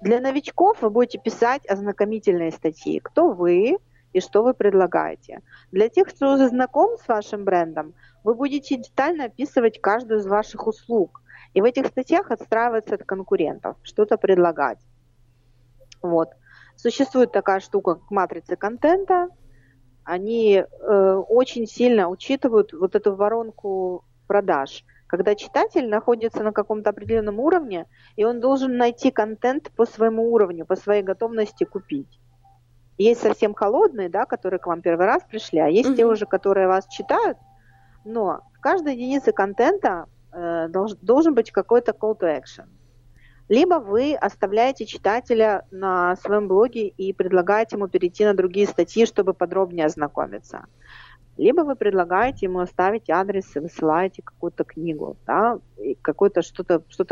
Для 0.00 0.20
новичков 0.20 0.82
вы 0.82 0.90
будете 0.90 1.18
писать 1.18 1.66
ознакомительные 1.66 2.50
статьи. 2.50 3.00
Кто 3.00 3.30
вы, 3.30 3.78
и 4.14 4.20
что 4.20 4.42
вы 4.42 4.54
предлагаете. 4.54 5.40
Для 5.72 5.88
тех, 5.88 6.08
кто 6.08 6.34
уже 6.34 6.48
знаком 6.48 6.96
с 6.96 7.06
вашим 7.08 7.44
брендом, 7.44 7.94
вы 8.22 8.34
будете 8.34 8.76
детально 8.76 9.24
описывать 9.24 9.80
каждую 9.80 10.20
из 10.20 10.26
ваших 10.26 10.66
услуг. 10.66 11.20
И 11.52 11.60
в 11.60 11.64
этих 11.64 11.86
статьях 11.88 12.30
отстраиваться 12.30 12.94
от 12.94 13.04
конкурентов, 13.04 13.76
что-то 13.82 14.16
предлагать. 14.16 14.78
Вот. 16.00 16.30
Существует 16.76 17.32
такая 17.32 17.60
штука, 17.60 17.96
как 17.96 18.10
матрицы 18.10 18.56
контента. 18.56 19.28
Они 20.04 20.56
э, 20.56 21.12
очень 21.28 21.66
сильно 21.66 22.08
учитывают 22.08 22.72
вот 22.72 22.94
эту 22.94 23.16
воронку 23.16 24.04
продаж. 24.28 24.84
Когда 25.08 25.34
читатель 25.34 25.88
находится 25.88 26.42
на 26.42 26.52
каком-то 26.52 26.90
определенном 26.90 27.40
уровне, 27.40 27.86
и 28.16 28.24
он 28.24 28.40
должен 28.40 28.76
найти 28.76 29.10
контент 29.10 29.70
по 29.76 29.86
своему 29.86 30.32
уровню, 30.32 30.66
по 30.66 30.76
своей 30.76 31.02
готовности 31.02 31.64
купить. 31.64 32.20
Есть 32.96 33.22
совсем 33.22 33.54
холодные, 33.54 34.08
да, 34.08 34.24
которые 34.24 34.60
к 34.60 34.66
вам 34.66 34.80
первый 34.80 35.06
раз 35.06 35.22
пришли, 35.28 35.58
а 35.58 35.68
есть 35.68 35.90
угу. 35.90 35.96
те 35.96 36.06
уже, 36.06 36.26
которые 36.26 36.68
вас 36.68 36.86
читают. 36.86 37.38
Но 38.04 38.42
в 38.54 38.60
каждой 38.60 38.94
единице 38.94 39.32
контента 39.32 40.06
э, 40.32 40.68
долж, 40.68 40.92
должен 41.02 41.34
быть 41.34 41.50
какой-то 41.50 41.92
call 41.92 42.18
to 42.18 42.40
action. 42.40 42.66
Либо 43.48 43.74
вы 43.74 44.14
оставляете 44.14 44.86
читателя 44.86 45.66
на 45.70 46.16
своем 46.16 46.48
блоге 46.48 46.88
и 46.88 47.12
предлагаете 47.12 47.76
ему 47.76 47.88
перейти 47.88 48.24
на 48.24 48.34
другие 48.34 48.66
статьи, 48.66 49.04
чтобы 49.04 49.34
подробнее 49.34 49.86
ознакомиться. 49.86 50.64
Либо 51.36 51.62
вы 51.62 51.74
предлагаете 51.74 52.46
ему 52.46 52.60
оставить 52.60 53.10
адрес 53.10 53.56
и 53.56 53.58
высылаете 53.58 54.22
какую-то 54.22 54.64
книгу, 54.64 55.16
да, 55.26 55.58
какое-то 56.00 56.42
что-то 56.42 56.82
что 56.88 57.04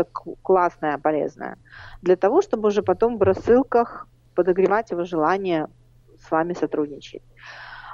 классное, 0.42 0.96
полезное, 0.98 1.58
для 2.02 2.16
того, 2.16 2.40
чтобы 2.40 2.68
уже 2.68 2.82
потом 2.82 3.18
в 3.18 3.22
рассылках 3.22 4.06
подогревать 4.34 4.90
его 4.90 5.04
желание 5.04 5.68
с 6.20 6.30
вами 6.30 6.54
сотрудничать. 6.54 7.22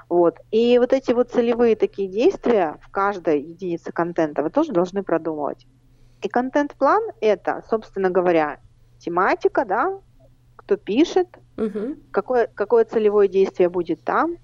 Вот. 0.08 0.38
И 0.50 0.78
вот 0.78 0.92
эти 0.92 1.12
вот 1.12 1.30
целевые 1.30 1.76
такие 1.76 2.08
действия 2.08 2.78
в 2.82 2.90
каждой 2.90 3.42
единице 3.42 3.92
контента 3.92 4.42
вы 4.42 4.50
тоже 4.50 4.72
должны 4.72 5.02
продумывать. 5.02 5.66
И 6.22 6.28
контент-план 6.28 7.02
это, 7.20 7.62
собственно 7.68 8.10
говоря, 8.10 8.58
тематика, 8.98 9.64
да, 9.64 10.00
кто 10.56 10.76
пишет, 10.76 11.28
угу. 11.56 11.96
какое, 12.10 12.46
какое 12.46 12.84
целевое 12.84 13.28
действие 13.28 13.68
будет 13.68 14.02
там, 14.02 14.36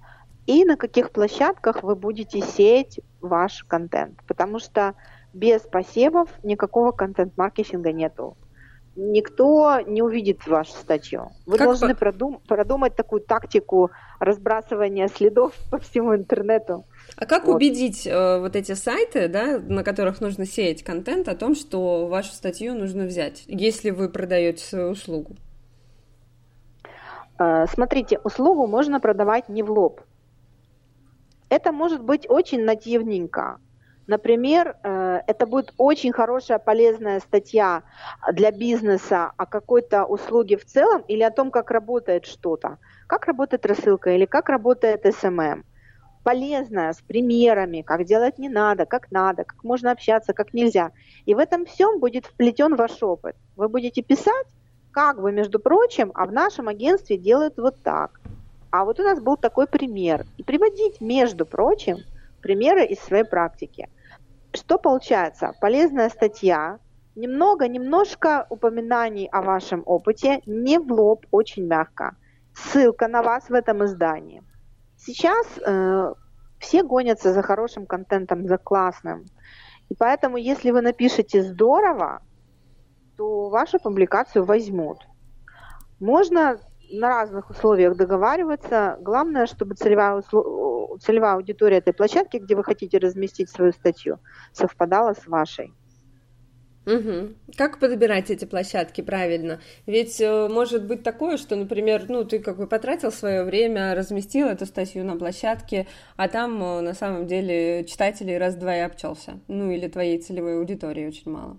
и 0.47 0.65
на 0.65 0.77
каких 0.77 1.11
площадках 1.11 1.83
вы 1.83 1.97
будете 1.97 2.41
сеять 2.41 3.01
ваш 3.21 3.65
контент. 3.65 4.21
Потому 4.27 4.59
что 4.59 4.95
без 5.33 5.63
посевов 5.63 6.29
никакого 6.43 6.93
контент-маркетинга 6.93 7.93
нету 7.93 8.37
никто 8.97 9.81
не 9.81 10.03
увидит 10.03 10.47
вашу 10.47 10.73
статью. 10.73 11.31
Вы 11.47 11.59
как 11.59 11.67
должны 11.67 11.95
по... 11.95 12.07
продум- 12.07 12.41
продумать 12.47 12.95
такую 12.95 13.21
тактику 13.21 13.91
разбрасывания 14.21 15.09
следов 15.09 15.55
по 15.71 15.79
всему 15.79 16.15
интернету. 16.15 16.85
А 17.17 17.27
как 17.27 17.47
вот. 17.47 17.57
убедить 17.57 18.07
э, 18.07 18.39
вот 18.39 18.57
эти 18.57 18.73
сайты, 18.73 19.29
да, 19.29 19.59
на 19.59 19.83
которых 19.85 20.21
нужно 20.21 20.47
сеять 20.47 20.83
контент, 20.83 21.29
о 21.29 21.35
том, 21.35 21.55
что 21.55 22.07
вашу 22.07 22.33
статью 22.33 22.75
нужно 22.75 23.05
взять, 23.05 23.45
если 23.47 23.91
вы 23.91 24.09
продаете 24.09 24.65
свою 24.65 24.91
услугу? 24.91 25.37
Э, 27.39 27.67
смотрите, 27.67 28.21
услугу 28.25 28.67
можно 28.67 29.01
продавать 29.01 29.49
не 29.49 29.63
в 29.63 29.71
лоб. 29.71 30.01
Это 31.49 31.73
может 31.73 32.03
быть 32.03 32.29
очень 32.29 32.65
нативненько. 32.65 33.59
Например, 34.07 34.77
э, 34.83 35.21
это 35.27 35.47
будет 35.47 35.73
очень 35.79 36.13
хорошая, 36.13 36.59
полезная 36.59 37.21
статья 37.21 37.83
для 38.33 38.51
бизнеса 38.51 39.33
о 39.37 39.47
какой-то 39.47 40.05
услуге 40.05 40.59
в 40.59 40.65
целом 40.67 41.03
или 41.09 41.23
о 41.23 41.31
том, 41.31 41.51
как 41.51 41.71
работает 41.71 42.27
что-то. 42.27 42.79
Как 43.07 43.27
работает 43.27 43.65
рассылка 43.65 44.11
или 44.11 44.27
как 44.27 44.51
работает 44.51 45.07
SMM. 45.07 45.63
Полезная, 46.23 46.93
с 46.93 47.01
примерами, 47.01 47.83
как 47.83 48.05
делать 48.05 48.39
не 48.39 48.49
надо, 48.49 48.87
как 48.87 49.11
надо, 49.11 49.45
как 49.45 49.65
можно 49.65 49.91
общаться, 49.91 50.33
как 50.33 50.55
нельзя. 50.55 50.91
И 51.27 51.35
в 51.35 51.39
этом 51.39 51.65
всем 51.65 51.99
будет 51.99 52.27
вплетен 52.27 52.77
ваш 52.77 53.03
опыт. 53.03 53.37
Вы 53.57 53.69
будете 53.69 54.03
писать, 54.03 54.47
как 54.91 55.21
бы, 55.21 55.33
между 55.33 55.59
прочим, 55.59 56.13
а 56.15 56.27
в 56.27 56.33
нашем 56.33 56.69
агентстве 56.69 57.17
делают 57.17 57.57
вот 57.57 57.83
так. 57.83 58.21
А 58.71 58.85
вот 58.85 59.01
у 59.01 59.03
нас 59.03 59.21
был 59.21 59.37
такой 59.37 59.67
пример. 59.67 60.27
И 60.39 60.43
приводить, 60.43 61.01
между 61.01 61.47
прочим, 61.47 61.99
примеры 62.41 62.85
из 62.85 62.99
своей 63.01 63.25
практики. 63.25 63.89
Что 64.55 64.79
получается? 64.79 65.53
Полезная 65.61 66.09
статья, 66.09 66.79
немного, 67.17 67.67
немножко 67.67 68.47
упоминаний 68.51 69.27
о 69.27 69.43
вашем 69.43 69.83
опыте, 69.85 70.43
не 70.47 70.79
в 70.79 70.93
лоб, 70.93 71.27
очень 71.33 71.67
мягко. 71.67 72.17
Ссылка 72.55 73.09
на 73.09 73.23
вас 73.23 73.49
в 73.49 73.53
этом 73.53 73.85
издании. 73.85 74.43
Сейчас 74.97 75.47
э, 75.59 76.15
все 76.61 76.83
гонятся 76.85 77.33
за 77.33 77.43
хорошим 77.43 77.85
контентом, 77.85 78.47
за 78.47 78.57
классным. 78.59 79.25
И 79.89 79.95
поэтому, 79.95 80.37
если 80.37 80.71
вы 80.71 80.83
напишете 80.83 81.43
здорово, 81.43 82.23
то 83.17 83.49
вашу 83.49 83.81
публикацию 83.81 84.45
возьмут. 84.45 84.99
Можно 85.99 86.61
на 86.91 87.09
разных 87.09 87.51
условиях 87.51 87.97
договариваться. 87.97 88.99
Главное, 89.01 89.47
чтобы 89.47 89.75
целевая, 89.75 90.17
услов... 90.17 91.01
целевая 91.01 91.35
аудитория 91.35 91.79
этой 91.79 91.93
площадки, 91.93 92.39
где 92.39 92.55
вы 92.55 92.65
хотите 92.65 92.99
разместить 92.99 93.51
свою 93.51 93.73
статью, 93.73 94.19
совпадала 94.53 95.15
с 95.15 95.27
вашей. 95.27 95.73
Угу. 96.87 97.35
Как 97.57 97.81
подбирать 97.81 98.31
эти 98.31 98.45
площадки 98.45 99.01
правильно? 99.01 99.61
Ведь 99.87 100.21
э, 100.21 100.49
может 100.49 100.87
быть 100.87 101.03
такое, 101.03 101.39
что, 101.39 101.57
например, 101.57 102.05
ну 102.09 102.25
ты 102.25 102.41
как 102.41 102.59
бы 102.59 102.67
потратил 102.67 103.11
свое 103.11 103.43
время, 103.45 103.95
разместил 103.95 104.49
эту 104.49 104.67
статью 104.67 105.03
на 105.03 105.17
площадке, 105.17 105.87
а 106.17 106.29
там 106.29 106.63
э, 106.63 106.81
на 106.83 106.93
самом 106.93 107.27
деле 107.27 107.85
читателей 107.85 108.37
раз-два 108.37 108.77
и 108.77 108.81
обчелся. 108.81 109.41
Ну 109.49 109.71
или 109.71 109.89
твоей 109.89 110.19
целевой 110.21 110.59
аудитории 110.59 111.07
очень 111.07 111.33
мало. 111.33 111.57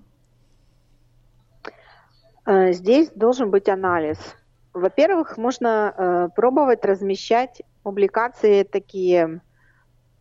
Э, 2.46 2.72
здесь 2.74 3.10
должен 3.10 3.50
быть 3.50 3.68
анализ 3.68 4.20
во-первых, 4.76 5.38
можно 5.38 5.94
э, 5.96 6.30
пробовать 6.36 6.84
размещать 6.84 7.62
публикации 7.82 8.64
такие 8.64 9.42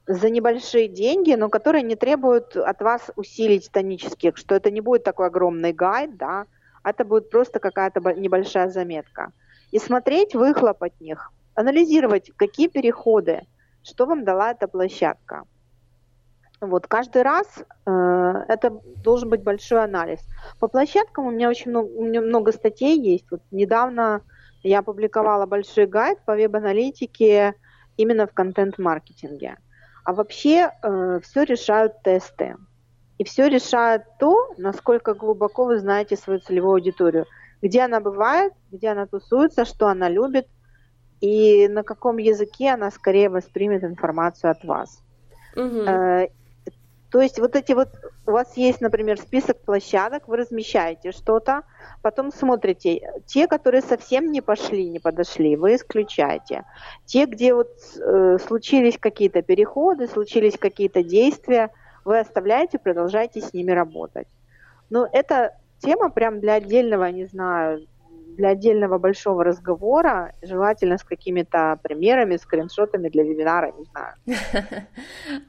за 0.07 0.31
небольшие 0.31 0.87
деньги, 0.87 1.35
но 1.35 1.49
которые 1.49 1.83
не 1.83 1.97
требуют 1.97 2.57
от 2.57 2.81
вас 2.81 3.11
усилий 3.17 3.59
титанических, 3.59 4.37
что 4.37 4.55
это 4.55 4.71
не 4.71 4.81
будет 4.81 5.03
такой 5.03 5.27
огромный 5.27 5.73
гайд, 5.73 6.17
да, 6.17 6.47
это 6.85 7.05
будет 7.05 7.31
просто 7.31 7.59
какая-то 7.59 8.01
небольшая 8.15 8.69
заметка. 8.69 9.33
И 9.73 9.81
смотреть 9.81 10.35
выхлоп 10.37 10.85
от 10.85 11.01
них, 11.01 11.33
анализировать, 11.57 12.31
какие 12.37 12.69
переходы, 12.69 13.43
что 13.83 14.07
вам 14.07 14.25
дала 14.25 14.53
эта 14.53 14.69
площадка. 14.69 15.45
Вот 16.61 16.87
каждый 16.87 17.23
раз 17.23 17.47
э, 17.87 18.45
это 18.49 18.71
должен 19.03 19.31
быть 19.31 19.43
большой 19.43 19.83
анализ. 19.83 20.21
По 20.61 20.69
площадкам 20.69 21.27
у 21.27 21.31
меня 21.33 21.49
очень 21.49 21.73
много, 21.73 21.89
у 21.89 22.05
меня 22.05 22.21
много 22.21 22.53
статей 22.53 23.01
есть. 23.01 23.29
Вот 23.33 23.41
недавно 23.51 24.23
я 24.65 24.81
опубликовала 24.81 25.47
большой 25.47 25.87
гайд 25.87 26.19
по 26.25 26.35
веб-аналитике 26.35 27.55
именно 27.97 28.27
в 28.27 28.33
контент-маркетинге. 28.33 29.57
А 30.05 30.13
вообще 30.13 30.71
э, 30.83 31.21
все 31.23 31.45
решают 31.45 32.03
тесты. 32.03 32.57
И 33.19 33.25
все 33.25 33.49
решает 33.49 34.03
то, 34.19 34.53
насколько 34.59 35.15
глубоко 35.15 35.65
вы 35.67 35.79
знаете 35.79 36.17
свою 36.17 36.41
целевую 36.41 36.75
аудиторию. 36.75 37.27
Где 37.63 37.83
она 37.83 38.01
бывает, 38.01 38.53
где 38.73 38.89
она 38.89 39.07
тусуется, 39.07 39.65
что 39.65 39.87
она 39.87 40.09
любит, 40.09 40.49
и 41.21 41.69
на 41.69 41.83
каком 41.83 42.17
языке 42.17 42.71
она 42.71 42.91
скорее 42.91 43.29
воспримет 43.29 43.85
информацию 43.85 44.51
от 44.51 44.65
вас. 44.65 45.03
Угу. 45.57 45.83
Э, 45.83 46.29
то 47.11 47.21
есть 47.21 47.39
вот 47.39 47.55
эти 47.55 47.73
вот, 47.73 47.89
у 48.27 48.31
вас 48.31 48.57
есть, 48.57 48.81
например, 48.81 49.19
список 49.19 49.61
площадок, 49.61 50.29
вы 50.29 50.39
размещаете 50.39 51.13
что-то, 51.13 51.63
потом 52.03 52.33
смотрите, 52.33 53.21
те, 53.27 53.47
которые 53.47 53.83
совсем 53.83 54.33
не 54.33 54.41
пошли, 54.41 54.89
не 54.89 54.99
подошли, 54.99 55.57
вы 55.57 55.77
исключаете. 55.77 56.65
Те, 57.05 57.27
где 57.27 57.55
вот 57.55 57.71
э, 57.97 58.39
случились 58.47 58.99
какие-то 58.99 59.43
переходы, 59.43 60.07
случились 60.07 60.59
какие-то 60.59 61.03
действия, 61.03 61.71
вы 62.05 62.19
оставляете, 62.19 62.79
продолжаете 62.79 63.41
с 63.41 63.53
ними 63.53 63.73
работать. 63.73 64.29
Но 64.91 65.09
это 65.11 65.57
тема 65.79 66.11
прям 66.11 66.41
для 66.41 66.55
отдельного, 66.55 67.07
не 67.07 67.27
знаю, 67.27 67.87
для 68.37 68.51
отдельного 68.51 68.99
большого 68.99 69.45
разговора, 69.45 70.33
желательно 70.43 70.99
с 70.99 71.05
какими-то 71.05 71.79
примерами, 71.83 72.37
скриншотами 72.37 73.09
для 73.09 73.23
вебинара, 73.25 73.73
не 73.73 73.85
знаю. 73.85 74.15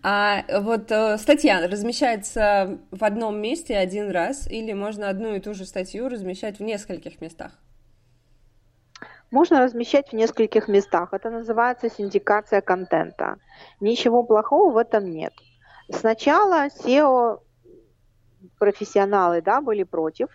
А 0.04 0.44
вот 0.62 0.92
э, 0.92 1.18
статья 1.18 1.68
размещается 1.68 2.80
в 2.92 3.04
одном 3.04 3.42
месте 3.42 3.77
один 3.77 4.12
раз, 4.12 4.50
или 4.50 4.74
можно 4.74 5.10
одну 5.10 5.36
и 5.36 5.39
ту 5.39 5.54
же 5.54 5.65
статью 5.65 6.10
размещать 6.10 6.60
в 6.60 6.63
нескольких 6.63 7.22
местах? 7.22 7.51
Можно 9.32 9.62
размещать 9.62 10.10
в 10.10 10.13
нескольких 10.13 10.68
местах. 10.68 11.13
Это 11.13 11.30
называется 11.30 11.89
синдикация 11.89 12.62
контента. 12.62 13.38
Ничего 13.80 14.24
плохого 14.24 14.72
в 14.72 14.77
этом 14.77 15.10
нет. 15.12 15.34
Сначала 15.89 16.68
SEO 16.68 17.39
профессионалы 18.60 19.42
да, 19.42 19.62
были 19.62 19.84
против, 19.84 20.30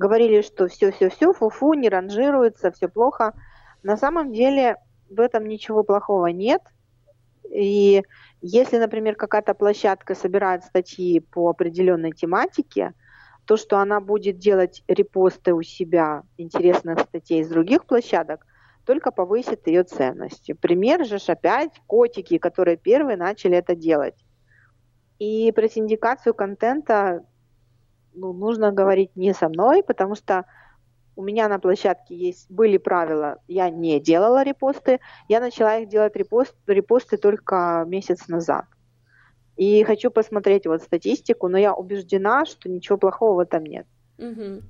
говорили, 0.00 0.40
что 0.40 0.66
все-все-все, 0.66 1.34
фу-фу, 1.34 1.74
не 1.74 1.90
ранжируется, 1.90 2.70
все 2.70 2.88
плохо. 2.88 3.34
На 3.82 3.98
самом 3.98 4.32
деле 4.32 4.76
в 5.10 5.20
этом 5.20 5.46
ничего 5.46 5.84
плохого 5.84 6.28
нет. 6.28 6.62
И 7.52 8.02
если, 8.40 8.78
например, 8.78 9.14
какая-то 9.14 9.52
площадка 9.52 10.14
собирает 10.14 10.64
статьи 10.64 11.20
по 11.20 11.50
определенной 11.50 12.12
тематике, 12.12 12.94
то, 13.44 13.58
что 13.58 13.76
она 13.76 14.00
будет 14.00 14.38
делать 14.38 14.82
репосты 14.88 15.52
у 15.52 15.62
себя 15.62 16.22
интересных 16.38 17.00
статей 17.00 17.40
из 17.42 17.48
других 17.50 17.84
площадок, 17.84 18.46
только 18.86 19.10
повысит 19.10 19.66
ее 19.66 19.82
ценность. 19.82 20.50
Пример 20.62 21.04
же 21.04 21.16
опять 21.26 21.72
котики, 21.86 22.38
которые 22.38 22.78
первые 22.78 23.18
начали 23.18 23.58
это 23.58 23.74
делать. 23.74 24.16
И 25.18 25.52
про 25.52 25.68
синдикацию 25.68 26.32
контента 26.32 27.26
ну, 28.20 28.32
нужно 28.32 28.70
говорить 28.70 29.16
не 29.16 29.32
со 29.32 29.48
мной, 29.48 29.82
потому 29.82 30.14
что 30.14 30.44
у 31.16 31.22
меня 31.22 31.48
на 31.48 31.58
площадке 31.58 32.14
есть, 32.14 32.50
были 32.50 32.76
правила, 32.78 33.38
я 33.48 33.70
не 33.70 33.98
делала 34.00 34.42
репосты, 34.42 35.00
я 35.28 35.40
начала 35.40 35.78
их 35.78 35.88
делать 35.88 36.14
репост, 36.16 36.54
репосты 36.66 37.16
только 37.16 37.84
месяц 37.86 38.28
назад. 38.28 38.66
И 39.56 39.82
хочу 39.84 40.10
посмотреть 40.10 40.66
вот 40.66 40.82
статистику, 40.82 41.48
но 41.48 41.58
я 41.58 41.74
убеждена, 41.74 42.44
что 42.46 42.68
ничего 42.68 42.98
плохого 42.98 43.36
в 43.36 43.38
этом 43.40 43.64
нет. 43.64 43.86
Угу. 44.18 44.62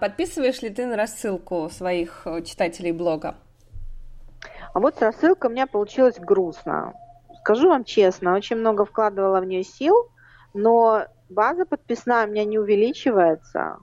Подписываешь 0.00 0.62
ли 0.62 0.70
ты 0.70 0.86
на 0.86 0.96
рассылку 0.96 1.68
своих 1.70 2.26
э, 2.26 2.42
читателей 2.42 2.92
блога? 2.92 3.36
А 4.72 4.80
вот 4.80 4.96
с 4.96 5.00
рассылкой 5.00 5.50
у 5.50 5.52
меня 5.52 5.66
получилось 5.66 6.18
грустно. 6.18 6.94
Скажу 7.40 7.68
вам 7.68 7.84
честно, 7.84 8.34
очень 8.34 8.56
много 8.56 8.84
вкладывала 8.84 9.40
в 9.40 9.44
нее 9.44 9.64
сил, 9.64 10.10
но 10.54 11.06
база 11.28 11.64
подписная 11.64 12.26
у 12.26 12.30
меня 12.30 12.44
не 12.44 12.58
увеличивается, 12.58 13.78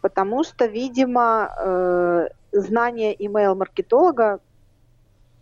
потому 0.00 0.44
что, 0.44 0.66
видимо, 0.66 1.50
э, 1.58 2.28
знание 2.52 3.14
email-маркетолога 3.14 4.40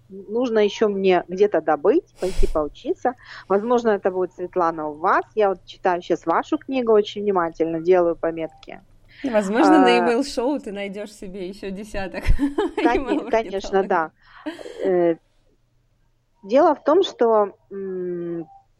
нужно 0.08 0.60
еще 0.60 0.88
мне 0.88 1.24
где-то 1.28 1.60
добыть, 1.60 2.04
пойти 2.20 2.46
поучиться. 2.46 3.14
Возможно, 3.48 3.90
это 3.90 4.10
будет 4.10 4.32
Светлана 4.34 4.88
у 4.88 4.94
вас. 4.94 5.24
Я 5.34 5.50
вот 5.50 5.64
читаю 5.64 6.02
сейчас 6.02 6.26
вашу 6.26 6.58
книгу 6.58 6.92
очень 6.92 7.22
внимательно, 7.22 7.80
делаю 7.80 8.16
пометки. 8.16 8.80
Возможно, 9.24 9.78
а, 9.78 9.82
на 9.82 9.98
email 9.98 10.22
шоу 10.22 10.60
ты 10.60 10.72
найдешь 10.72 11.12
себе 11.12 11.48
еще 11.48 11.70
десяток. 11.70 12.24
Конечно, 12.76 13.30
конечно 13.30 13.82
да. 13.82 14.10
Э, 14.84 15.16
дело 16.42 16.74
в 16.74 16.84
том, 16.84 17.02
что 17.02 17.56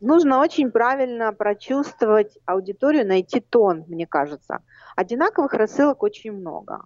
нужно 0.00 0.40
очень 0.40 0.70
правильно 0.70 1.32
прочувствовать 1.32 2.38
аудиторию, 2.44 3.06
найти 3.06 3.40
тон, 3.40 3.84
мне 3.88 4.06
кажется. 4.06 4.62
Одинаковых 4.96 5.54
рассылок 5.54 6.02
очень 6.02 6.32
много. 6.32 6.84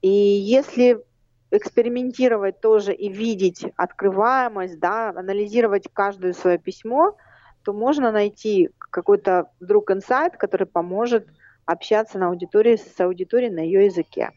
И 0.00 0.08
если 0.08 1.04
экспериментировать 1.50 2.60
тоже 2.60 2.92
и 2.92 3.08
видеть 3.08 3.66
открываемость, 3.76 4.78
да, 4.78 5.10
анализировать 5.10 5.88
каждое 5.92 6.34
свое 6.34 6.58
письмо, 6.58 7.16
то 7.64 7.72
можно 7.72 8.12
найти 8.12 8.70
какой-то 8.78 9.50
вдруг 9.60 9.90
инсайт, 9.90 10.36
который 10.36 10.66
поможет 10.66 11.26
общаться 11.64 12.18
на 12.18 12.28
аудитории 12.28 12.76
с 12.76 13.00
аудиторией 13.00 13.52
на 13.52 13.60
ее 13.60 13.86
языке. 13.86 14.30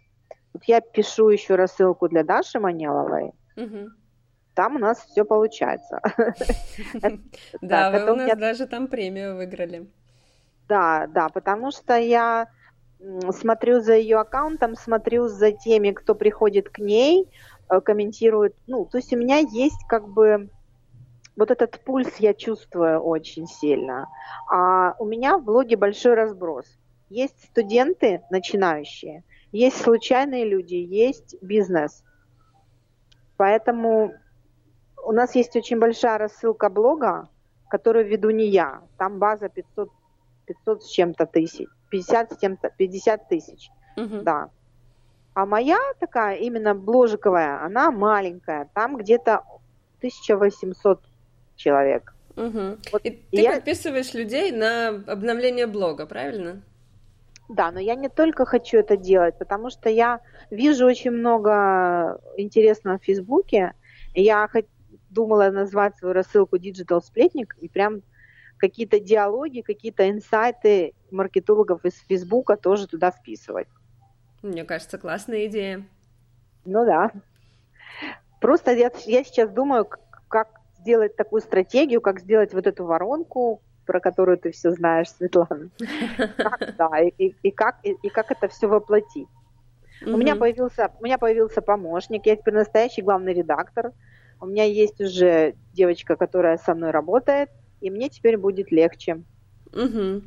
Вот 0.53 0.63
я 0.65 0.81
пишу 0.81 1.29
еще 1.29 1.55
рассылку 1.55 2.09
для 2.09 2.23
Даши 2.23 2.59
Манеловой. 2.59 3.31
Угу 3.55 3.91
там 4.62 4.76
у 4.76 4.80
нас 4.80 5.00
все 5.10 5.26
получается. 5.26 6.02
Да, 7.62 7.89
вы 7.89 8.12
у 8.12 8.15
нас 8.15 8.38
даже 8.38 8.67
там 8.67 8.88
премию 8.88 9.36
выиграли. 9.36 9.88
Да, 10.69 11.08
да, 11.08 11.30
потому 11.30 11.71
что 11.71 11.97
я 11.97 12.47
смотрю 13.32 13.80
за 13.80 13.95
ее 13.95 14.19
аккаунтом, 14.19 14.76
смотрю 14.76 15.28
за 15.30 15.52
теми, 15.52 15.89
кто 15.93 16.13
приходит 16.13 16.69
к 16.69 16.78
ней, 16.78 17.28
э, 17.71 17.82
комментирует. 17.82 18.56
Ну, 18.67 18.86
то 18.86 19.00
есть 19.00 19.12
у 19.13 19.17
меня 19.17 19.38
есть 19.38 19.84
как 19.89 20.08
бы 20.08 20.52
вот 21.36 21.50
этот 21.50 21.80
пульс 21.84 22.17
я 22.19 22.36
чувствую 22.36 23.00
очень 23.00 23.47
сильно. 23.47 24.10
А 24.47 24.93
у 25.00 25.06
меня 25.06 25.39
в 25.39 25.43
блоге 25.43 25.76
большой 25.76 26.13
разброс. 26.13 26.67
Есть 27.10 27.45
студенты 27.45 28.21
начинающие, 28.30 29.24
есть 29.52 29.82
случайные 29.82 30.45
люди, 30.45 30.76
есть 30.76 31.36
бизнес. 31.41 32.04
Поэтому 33.38 34.13
у 35.05 35.11
нас 35.11 35.35
есть 35.35 35.55
очень 35.55 35.79
большая 35.79 36.17
рассылка 36.17 36.69
блога, 36.69 37.29
которую 37.69 38.07
веду 38.07 38.29
не 38.29 38.47
я. 38.47 38.81
Там 38.97 39.19
база 39.19 39.49
500, 39.49 39.89
500 40.45 40.83
с 40.83 40.89
чем-то 40.89 41.25
тысяч, 41.25 41.67
50 41.89 42.33
с 42.33 42.37
чем-то, 42.37 42.69
50 42.77 43.29
тысяч, 43.29 43.69
угу. 43.97 44.21
да. 44.21 44.49
А 45.33 45.45
моя 45.45 45.79
такая, 45.99 46.37
именно 46.37 46.75
бложиковая, 46.75 47.63
она 47.63 47.91
маленькая, 47.91 48.69
там 48.73 48.97
где-то 48.97 49.43
1800 49.99 51.01
человек. 51.55 52.13
Угу. 52.35 52.77
Вот, 52.91 53.01
и 53.03 53.11
ты 53.11 53.41
я... 53.41 53.53
подписываешь 53.53 54.13
людей 54.13 54.51
на 54.51 54.89
обновление 54.89 55.67
блога, 55.67 56.05
правильно? 56.05 56.61
Да, 57.49 57.71
но 57.71 57.79
я 57.79 57.95
не 57.95 58.09
только 58.09 58.45
хочу 58.45 58.77
это 58.77 58.95
делать, 58.95 59.37
потому 59.37 59.69
что 59.69 59.89
я 59.89 60.21
вижу 60.49 60.85
очень 60.85 61.11
много 61.11 62.19
интересного 62.37 62.97
в 62.97 63.03
Фейсбуке. 63.03 63.73
Я 64.13 64.47
думала 65.12 65.52
назвать 65.52 65.97
свою 65.97 66.13
рассылку 66.13 66.58
Digital 66.58 67.02
Сплетник 67.02 67.56
и 67.60 67.69
прям 67.69 68.02
какие-то 68.58 69.00
диалоги, 69.00 69.62
какие-то 69.62 70.10
инсайты 70.10 70.93
маркетологов 71.12 71.84
из 71.86 71.95
Фейсбука 72.08 72.58
тоже 72.58 72.88
туда 72.88 73.12
вписывать. 73.12 73.67
Мне 74.41 74.63
кажется, 74.63 74.97
классная 74.97 75.47
идея. 75.47 75.86
Ну 76.65 76.86
да. 76.86 77.12
Просто 78.39 78.71
я, 78.71 78.91
я 79.06 79.24
сейчас 79.24 79.52
думаю, 79.52 79.88
как 80.28 80.62
сделать 80.80 81.15
такую 81.15 81.41
стратегию, 81.41 82.02
как 82.02 82.19
сделать 82.19 82.54
вот 82.54 82.65
эту 82.65 82.86
воронку, 82.86 83.62
про 83.86 84.00
которую 84.00 84.38
ты 84.38 84.52
все 84.52 84.71
знаешь, 84.71 85.10
Светлана. 85.10 85.69
Как, 86.38 86.76
да, 86.78 87.00
и, 87.00 87.34
и, 87.43 87.52
как, 87.52 87.80
и, 87.84 87.95
и 88.02 88.10
как 88.10 88.32
это 88.32 88.47
все 88.47 88.67
воплотить. 88.67 89.28
У 90.04 90.17
меня 90.17 90.36
появился, 90.36 90.91
у 91.00 91.04
меня 91.04 91.19
появился 91.19 91.62
помощник, 91.62 92.26
я 92.26 92.36
теперь 92.36 92.56
настоящий 92.56 93.04
главный 93.04 93.34
редактор. 93.34 93.91
У 94.41 94.47
меня 94.47 94.65
есть 94.65 94.99
уже 94.99 95.56
девочка, 95.71 96.15
которая 96.17 96.58
со 96.58 96.73
мной 96.75 96.91
работает, 96.91 97.49
и 97.80 97.89
мне 97.89 98.10
теперь 98.10 98.38
будет 98.38 98.71
легче. 98.71 99.23
Угу. 99.71 100.23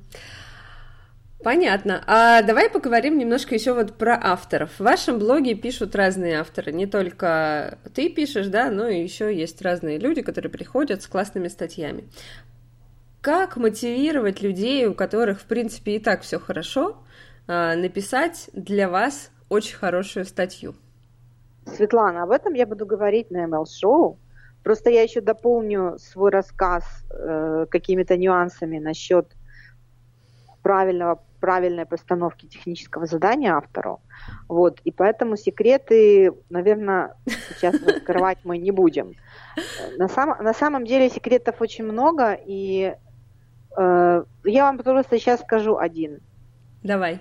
Понятно. 1.43 2.03
А 2.07 2.43
давай 2.43 2.71
поговорим 2.71 3.19
немножко 3.19 3.55
еще 3.55 3.75
вот 3.75 3.99
про 3.99 4.19
авторов. 4.19 4.71
В 4.79 4.81
вашем 4.81 5.19
блоге 5.19 5.55
пишут 5.55 5.95
разные 5.95 6.41
авторы. 6.41 6.73
Не 6.73 6.87
только 6.87 7.79
ты 7.95 8.09
пишешь, 8.09 8.47
да, 8.47 8.71
но 8.71 8.89
и 8.89 9.03
еще 9.03 9.35
есть 9.37 9.61
разные 9.61 9.99
люди, 9.99 10.23
которые 10.23 10.51
приходят 10.51 11.03
с 11.03 11.07
классными 11.07 11.49
статьями. 11.49 12.05
как 13.21 13.57
мотивировать 13.57 14.43
людей, 14.43 14.87
у 14.87 14.95
которых, 14.95 15.41
в 15.41 15.47
принципе, 15.47 15.97
и 15.97 15.99
так 15.99 16.23
все 16.23 16.39
хорошо, 16.39 16.99
а, 17.47 17.75
написать 17.75 18.51
для 18.53 18.89
вас 18.89 19.31
очень 19.49 19.77
хорошую 19.77 20.27
статью? 20.27 20.75
Светлана, 21.67 22.23
об 22.23 22.31
этом 22.31 22.55
я 22.55 22.67
буду 22.67 22.87
говорить 22.87 23.31
на 23.31 23.45
ML-шоу. 23.45 24.19
Просто 24.63 24.91
я 24.91 25.03
еще 25.03 25.21
дополню 25.21 25.99
свой 25.99 26.31
рассказ 26.31 26.85
э, 27.11 27.67
какими-то 27.71 28.17
нюансами 28.17 28.79
насчет 28.79 29.27
правильного, 30.63 31.23
правильной 31.41 31.85
постановки 31.85 32.47
технического 32.47 33.07
задания 33.07 33.55
автору. 33.55 34.01
Вот, 34.49 34.81
и 34.85 34.91
поэтому 34.91 35.37
секреты, 35.37 36.33
наверное, 36.49 37.15
сейчас 37.51 37.75
раскрывать 37.83 38.39
мы 38.45 38.57
не 38.57 38.71
будем. 38.71 39.13
На, 39.99 40.09
сам, 40.09 40.43
на 40.43 40.55
самом 40.55 40.87
деле 40.87 41.11
секретов 41.11 41.61
очень 41.61 41.85
много, 41.85 42.33
и 42.33 42.97
э, 43.77 44.25
я 44.45 44.65
вам 44.65 44.79
просто 44.79 45.19
сейчас 45.19 45.41
скажу 45.43 45.77
один. 45.77 46.21
Давай. 46.83 47.21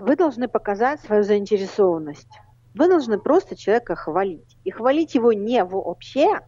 Вы 0.00 0.16
должны 0.16 0.48
показать 0.48 1.00
свою 1.00 1.22
заинтересованность. 1.22 2.40
Вы 2.74 2.88
должны 2.88 3.18
просто 3.18 3.56
человека 3.56 3.96
хвалить. 3.96 4.56
И 4.64 4.70
хвалить 4.70 5.14
его 5.14 5.32
не 5.32 5.64
вообще, 5.64 6.40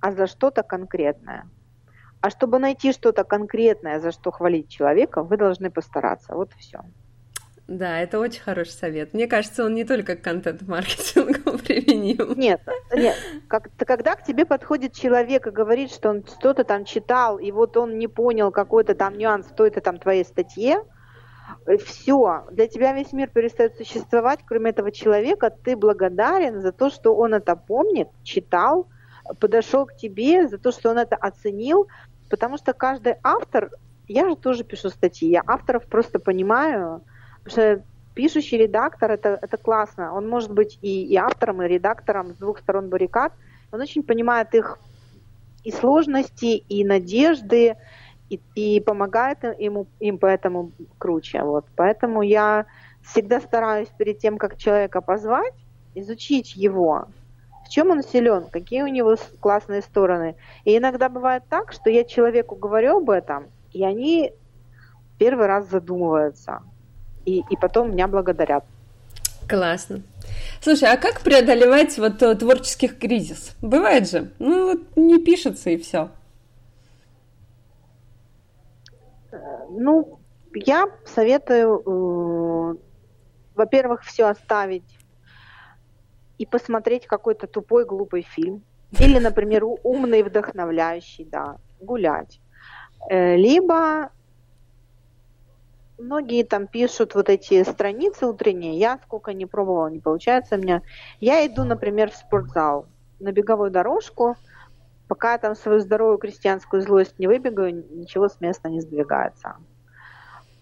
а 0.00 0.12
за 0.12 0.26
что-то 0.26 0.62
конкретное. 0.62 1.48
А 2.20 2.30
чтобы 2.30 2.58
найти 2.58 2.92
что-то 2.92 3.24
конкретное, 3.24 4.00
за 4.00 4.10
что 4.10 4.30
хвалить 4.30 4.68
человека, 4.68 5.22
вы 5.22 5.36
должны 5.36 5.70
постараться. 5.70 6.34
Вот 6.34 6.50
и 6.56 6.58
все. 6.58 6.80
Да, 7.66 8.00
это 8.00 8.18
очень 8.18 8.42
хороший 8.42 8.72
совет. 8.72 9.14
Мне 9.14 9.26
кажется, 9.26 9.64
он 9.64 9.74
не 9.74 9.84
только 9.84 10.16
к 10.16 10.22
контент-маркетингу 10.22 11.58
применим. 11.64 12.38
Нет, 12.38 12.60
нет. 12.94 13.16
Как, 13.48 13.70
когда 13.78 14.16
к 14.16 14.24
тебе 14.24 14.44
подходит 14.44 14.92
человек 14.92 15.46
и 15.46 15.50
говорит, 15.50 15.90
что 15.90 16.10
он 16.10 16.24
что-то 16.26 16.64
там 16.64 16.84
читал, 16.84 17.38
и 17.38 17.50
вот 17.52 17.76
он 17.78 17.98
не 17.98 18.06
понял 18.06 18.50
какой-то 18.50 18.94
там 18.94 19.16
нюанс 19.16 19.46
в 19.46 19.54
той-то 19.54 19.80
там 19.80 19.98
твоей 19.98 20.24
статье, 20.24 20.84
все, 21.84 22.44
для 22.50 22.66
тебя 22.66 22.92
весь 22.92 23.12
мир 23.12 23.28
перестает 23.28 23.76
существовать, 23.76 24.40
кроме 24.44 24.70
этого 24.70 24.90
человека, 24.90 25.50
ты 25.50 25.76
благодарен 25.76 26.60
за 26.60 26.72
то, 26.72 26.90
что 26.90 27.14
он 27.14 27.34
это 27.34 27.56
помнит, 27.56 28.08
читал, 28.22 28.88
подошел 29.40 29.86
к 29.86 29.96
тебе, 29.96 30.48
за 30.48 30.58
то, 30.58 30.72
что 30.72 30.90
он 30.90 30.98
это 30.98 31.16
оценил, 31.16 31.88
потому 32.28 32.58
что 32.58 32.72
каждый 32.72 33.14
автор, 33.22 33.70
я 34.08 34.28
же 34.28 34.36
тоже 34.36 34.64
пишу 34.64 34.90
статьи, 34.90 35.28
я 35.28 35.42
авторов 35.46 35.86
просто 35.86 36.18
понимаю, 36.18 37.02
потому 37.42 37.50
что 37.50 37.84
пишущий 38.14 38.58
редактор 38.58 39.12
это, 39.12 39.38
это 39.40 39.56
классно, 39.56 40.14
он 40.14 40.28
может 40.28 40.52
быть 40.52 40.78
и, 40.82 41.04
и 41.04 41.16
автором, 41.16 41.62
и 41.62 41.68
редактором 41.68 42.34
с 42.34 42.36
двух 42.36 42.58
сторон 42.58 42.88
баррикад, 42.88 43.32
он 43.72 43.80
очень 43.80 44.02
понимает 44.02 44.54
их 44.54 44.78
и 45.64 45.72
сложности, 45.72 46.56
и 46.56 46.84
надежды, 46.84 47.76
и, 48.54 48.76
и 48.76 48.80
помогает 48.80 49.44
ему, 49.58 49.86
им 50.00 50.18
поэтому 50.18 50.72
круче. 50.98 51.42
Вот. 51.42 51.66
Поэтому 51.76 52.22
я 52.22 52.66
всегда 53.02 53.40
стараюсь 53.40 53.88
перед 53.98 54.18
тем, 54.18 54.38
как 54.38 54.56
человека 54.56 55.00
позвать, 55.00 55.54
изучить 55.94 56.56
его, 56.56 57.06
в 57.64 57.68
чем 57.68 57.90
он 57.90 58.02
силен, 58.02 58.46
какие 58.50 58.82
у 58.82 58.88
него 58.88 59.16
классные 59.40 59.82
стороны. 59.82 60.36
И 60.64 60.76
иногда 60.76 61.08
бывает 61.08 61.44
так, 61.48 61.72
что 61.72 61.90
я 61.90 62.04
человеку 62.04 62.56
говорю 62.56 62.98
об 62.98 63.10
этом, 63.10 63.46
и 63.72 63.84
они 63.84 64.32
первый 65.18 65.46
раз 65.46 65.68
задумываются, 65.68 66.62
и, 67.24 67.42
и 67.50 67.56
потом 67.56 67.92
меня 67.92 68.08
благодарят. 68.08 68.64
Классно. 69.48 70.02
Слушай, 70.60 70.90
а 70.90 70.96
как 70.96 71.20
преодолевать 71.20 71.98
вот 71.98 72.22
э, 72.22 72.34
творческий 72.34 72.88
кризис? 72.88 73.54
Бывает 73.60 74.08
же, 74.10 74.30
ну 74.38 74.70
вот 74.70 74.96
не 74.96 75.18
пишется 75.18 75.70
и 75.70 75.76
все. 75.76 76.10
Ну, 79.76 80.20
я 80.54 80.86
советую, 81.04 81.82
э, 81.84 82.76
во-первых, 83.54 84.02
все 84.02 84.26
оставить 84.26 84.98
и 86.38 86.46
посмотреть 86.46 87.06
какой-то 87.06 87.46
тупой, 87.46 87.84
глупый 87.84 88.22
фильм. 88.22 88.62
Или, 88.98 89.18
например, 89.18 89.64
умный, 89.82 90.22
вдохновляющий, 90.22 91.24
да, 91.24 91.56
гулять. 91.80 92.40
Э, 93.10 93.36
либо 93.36 94.10
многие 95.98 96.44
там 96.44 96.66
пишут 96.66 97.14
вот 97.14 97.28
эти 97.28 97.64
страницы 97.64 98.26
утренние, 98.26 98.78
я 98.78 98.98
сколько 99.04 99.32
не 99.32 99.46
пробовала, 99.46 99.88
не 99.88 99.98
получается 99.98 100.54
у 100.54 100.58
меня. 100.58 100.82
Я 101.20 101.44
иду, 101.46 101.64
например, 101.64 102.10
в 102.10 102.16
спортзал 102.16 102.86
на 103.18 103.32
беговую 103.32 103.70
дорожку, 103.70 104.36
пока 105.08 105.32
я 105.32 105.38
там 105.38 105.54
свою 105.54 105.80
здоровую 105.80 106.18
крестьянскую 106.18 106.82
злость 106.82 107.18
не 107.18 107.26
выбегаю, 107.26 107.84
ничего 107.90 108.28
с 108.28 108.40
места 108.40 108.68
не 108.68 108.80
сдвигается. 108.80 109.56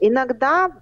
Иногда 0.00 0.72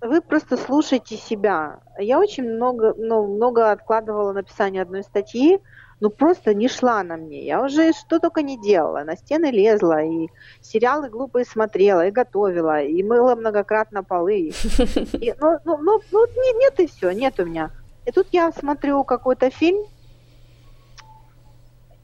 вы 0.00 0.22
просто 0.22 0.56
слушайте 0.56 1.16
себя. 1.16 1.80
Я 1.98 2.18
очень 2.18 2.44
много, 2.44 2.94
ну, 2.96 3.26
много 3.26 3.70
откладывала 3.70 4.32
написание 4.32 4.82
одной 4.82 5.02
статьи, 5.02 5.60
ну 6.00 6.08
просто 6.08 6.54
не 6.54 6.68
шла 6.68 7.02
на 7.02 7.16
мне. 7.16 7.44
Я 7.44 7.62
уже 7.62 7.92
что 7.92 8.18
только 8.18 8.42
не 8.42 8.58
делала. 8.58 9.04
На 9.04 9.16
стены 9.16 9.50
лезла, 9.50 10.02
и 10.02 10.28
сериалы 10.62 11.10
глупые 11.10 11.44
смотрела, 11.44 12.06
и 12.06 12.10
готовила, 12.10 12.80
и 12.80 13.02
мыла 13.02 13.34
многократно 13.34 14.02
полы. 14.02 14.52
И, 15.12 15.34
ну, 15.38 15.58
ну, 15.64 15.76
ну, 15.76 16.00
ну 16.10 16.26
нет, 16.26 16.56
нет 16.56 16.80
и 16.80 16.86
все, 16.86 17.10
нет 17.10 17.38
у 17.38 17.44
меня. 17.44 17.70
И 18.06 18.12
тут 18.12 18.28
я 18.32 18.50
смотрю 18.52 19.04
какой-то 19.04 19.50
фильм, 19.50 19.84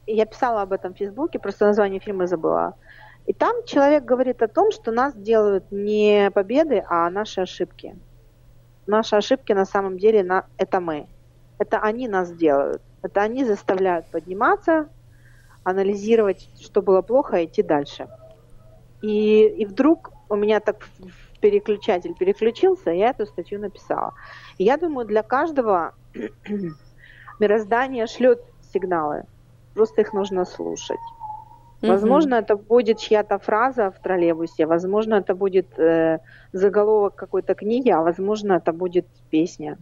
я 0.07 0.25
писала 0.25 0.61
об 0.61 0.73
этом 0.73 0.93
в 0.93 0.97
Фейсбуке, 0.97 1.39
просто 1.39 1.65
название 1.65 1.99
фильма 1.99 2.27
забыла. 2.27 2.75
И 3.25 3.33
там 3.33 3.63
человек 3.65 4.05
говорит 4.05 4.41
о 4.41 4.47
том, 4.47 4.71
что 4.71 4.91
нас 4.91 5.13
делают 5.13 5.69
не 5.69 6.31
победы, 6.31 6.83
а 6.87 7.09
наши 7.09 7.41
ошибки. 7.41 7.95
Наши 8.87 9.17
ошибки 9.17 9.51
на 9.51 9.65
самом 9.65 9.97
деле 9.97 10.23
на, 10.23 10.45
это 10.57 10.79
мы. 10.79 11.07
Это 11.59 11.79
они 11.79 12.07
нас 12.07 12.31
делают. 12.31 12.81
Это 13.01 13.21
они 13.21 13.43
заставляют 13.43 14.07
подниматься, 14.07 14.87
анализировать, 15.63 16.49
что 16.61 16.81
было 16.81 17.01
плохо, 17.01 17.37
и 17.37 17.45
идти 17.45 17.63
дальше. 17.63 18.07
И, 19.01 19.45
и 19.45 19.65
вдруг 19.65 20.11
у 20.29 20.35
меня 20.35 20.61
так 20.61 20.87
переключатель 21.41 22.15
переключился, 22.15 22.91
я 22.91 23.09
эту 23.09 23.25
статью 23.25 23.59
написала. 23.59 24.13
И 24.57 24.63
я 24.63 24.77
думаю, 24.77 25.05
для 25.05 25.21
каждого 25.21 25.93
мироздание 27.39 28.07
шлет 28.07 28.41
сигналы 28.73 29.25
просто 29.77 30.01
их 30.01 30.13
нужно 30.13 30.45
слушать. 30.45 30.99
Mm-hmm. 31.81 31.89
Возможно, 31.89 32.35
это 32.35 32.55
будет 32.55 32.97
чья-то 32.97 33.37
фраза 33.37 33.91
в 33.91 33.99
троллейбусе, 34.01 34.65
возможно, 34.65 35.15
это 35.15 35.35
будет 35.35 35.67
э, 35.79 36.19
заголовок 36.51 37.15
какой-то 37.15 37.53
книги, 37.53 37.91
а 37.91 38.01
возможно, 38.01 38.53
это 38.53 38.73
будет 38.73 39.05
песня. 39.29 39.77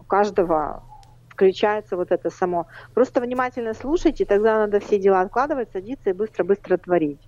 У 0.00 0.04
каждого 0.04 0.82
включается 1.28 1.96
вот 1.96 2.10
это 2.10 2.30
само. 2.30 2.66
Просто 2.94 3.20
внимательно 3.20 3.74
слушайте, 3.74 4.24
тогда 4.24 4.58
надо 4.58 4.80
все 4.80 4.98
дела 4.98 5.20
откладывать, 5.20 5.68
садиться 5.72 6.10
и 6.10 6.14
быстро-быстро 6.14 6.78
творить 6.78 7.20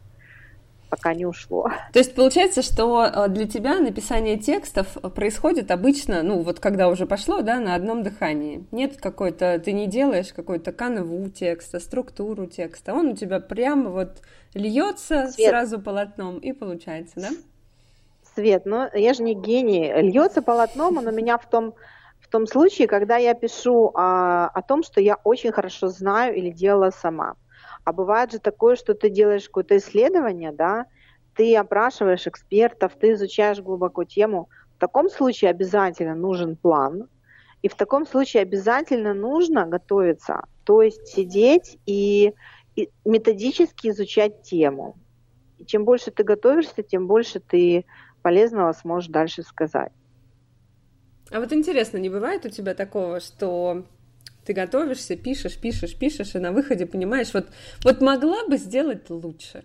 пока 0.91 1.15
не 1.15 1.25
ушло. 1.25 1.71
То 1.93 1.99
есть 2.01 2.15
получается, 2.15 2.63
что 2.63 3.05
э, 3.05 3.29
для 3.29 3.47
тебя 3.47 3.79
написание 3.79 4.37
текстов 4.37 4.89
происходит 5.15 5.71
обычно, 5.71 6.23
ну 6.23 6.43
вот 6.43 6.61
когда 6.61 6.89
уже 6.89 7.07
пошло, 7.07 7.41
да, 7.41 7.61
на 7.61 7.75
одном 7.75 8.03
дыхании. 8.03 8.67
Нет 8.73 9.01
какой-то, 9.01 9.59
ты 9.65 9.73
не 9.73 9.87
делаешь 9.87 10.33
какой-то 10.33 10.73
канву 10.73 11.29
текста, 11.29 11.79
структуру 11.79 12.47
текста, 12.47 12.93
он 12.93 13.09
у 13.09 13.17
тебя 13.17 13.41
прямо 13.41 13.91
вот 13.91 14.21
льется 14.55 15.29
Свет. 15.29 15.49
сразу 15.49 15.81
полотном 15.81 16.39
и 16.39 16.53
получается, 16.53 17.21
да? 17.21 17.29
Свет, 18.35 18.67
но 18.67 18.89
я 18.93 19.15
же 19.15 19.23
не 19.23 19.35
гений. 19.35 19.93
Льется 20.03 20.43
полотном, 20.43 20.99
он 20.99 21.07
у 21.07 21.13
меня 21.13 21.39
в 21.39 21.49
том, 21.49 21.75
в 22.21 22.29
том 22.29 22.47
случае, 22.47 22.89
когда 22.89 23.17
я 23.17 23.35
пишу 23.35 23.93
а, 23.95 24.49
о 24.49 24.63
том, 24.63 24.83
что 24.83 25.01
я 25.01 25.17
очень 25.25 25.53
хорошо 25.53 25.89
знаю 25.89 26.37
или 26.37 26.51
делала 26.51 26.91
сама. 26.91 27.35
А 27.85 27.93
бывает 27.93 28.33
же 28.33 28.39
такое, 28.39 28.77
что 28.77 28.95
ты 28.95 29.11
делаешь 29.11 29.47
какое-то 29.47 29.77
исследование, 29.77 30.53
да, 30.53 30.87
ты 31.35 31.57
опрашиваешь 31.57 32.27
экспертов, 32.27 32.93
ты 33.01 33.13
изучаешь 33.13 33.61
глубоко 33.61 34.05
тему. 34.05 34.49
В 34.77 34.81
таком 34.81 35.09
случае 35.09 35.51
обязательно 35.51 36.15
нужен 36.15 36.57
план, 36.57 37.09
и 37.63 37.69
в 37.69 37.75
таком 37.75 38.07
случае 38.07 38.43
обязательно 38.43 39.15
нужно 39.15 39.67
готовиться, 39.67 40.45
то 40.65 40.83
есть 40.83 41.07
сидеть 41.09 41.79
и, 41.87 42.33
и 42.77 42.91
методически 43.05 43.89
изучать 43.89 44.43
тему. 44.43 44.97
И 45.59 45.65
чем 45.67 45.85
больше 45.85 46.11
ты 46.11 46.25
готовишься, 46.25 46.83
тем 46.83 47.07
больше 47.07 47.41
ты 47.41 47.85
полезного 48.23 48.73
сможешь 48.73 49.11
дальше 49.11 49.43
сказать. 49.43 49.93
А 51.31 51.39
вот 51.39 51.53
интересно, 51.53 51.99
не 51.99 52.09
бывает 52.09 52.45
у 52.45 52.49
тебя 52.49 52.75
такого, 52.75 53.21
что 53.21 53.85
ты 54.51 54.55
готовишься, 54.55 55.17
пишешь, 55.17 55.61
пишешь, 55.61 55.97
пишешь, 55.97 56.35
и 56.35 56.41
на 56.41 56.51
выходе 56.51 56.85
понимаешь, 56.85 57.33
вот, 57.35 57.47
вот 57.85 58.01
могла 58.01 58.49
бы 58.49 58.57
сделать 58.57 59.09
лучше. 59.09 59.65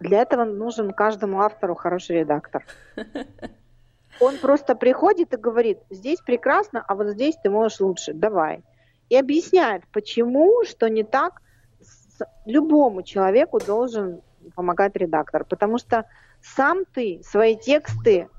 Для 0.00 0.22
этого 0.22 0.44
нужен 0.44 0.92
каждому 0.94 1.42
автору 1.42 1.74
хороший 1.74 2.20
редактор. 2.20 2.64
Он 4.18 4.38
просто 4.38 4.74
приходит 4.74 5.34
и 5.34 5.36
говорит, 5.36 5.78
здесь 5.90 6.20
прекрасно, 6.20 6.82
а 6.88 6.94
вот 6.94 7.08
здесь 7.08 7.36
ты 7.42 7.50
можешь 7.50 7.80
лучше, 7.80 8.14
давай. 8.14 8.62
И 9.10 9.16
объясняет, 9.16 9.82
почему, 9.92 10.64
что 10.64 10.88
не 10.88 11.04
так, 11.04 11.42
любому 12.46 13.02
человеку 13.02 13.60
должен 13.60 14.22
помогать 14.54 14.96
редактор, 14.96 15.44
потому 15.44 15.76
что 15.76 16.06
сам 16.40 16.86
ты 16.94 17.20
свои 17.24 17.56
тексты 17.56 18.30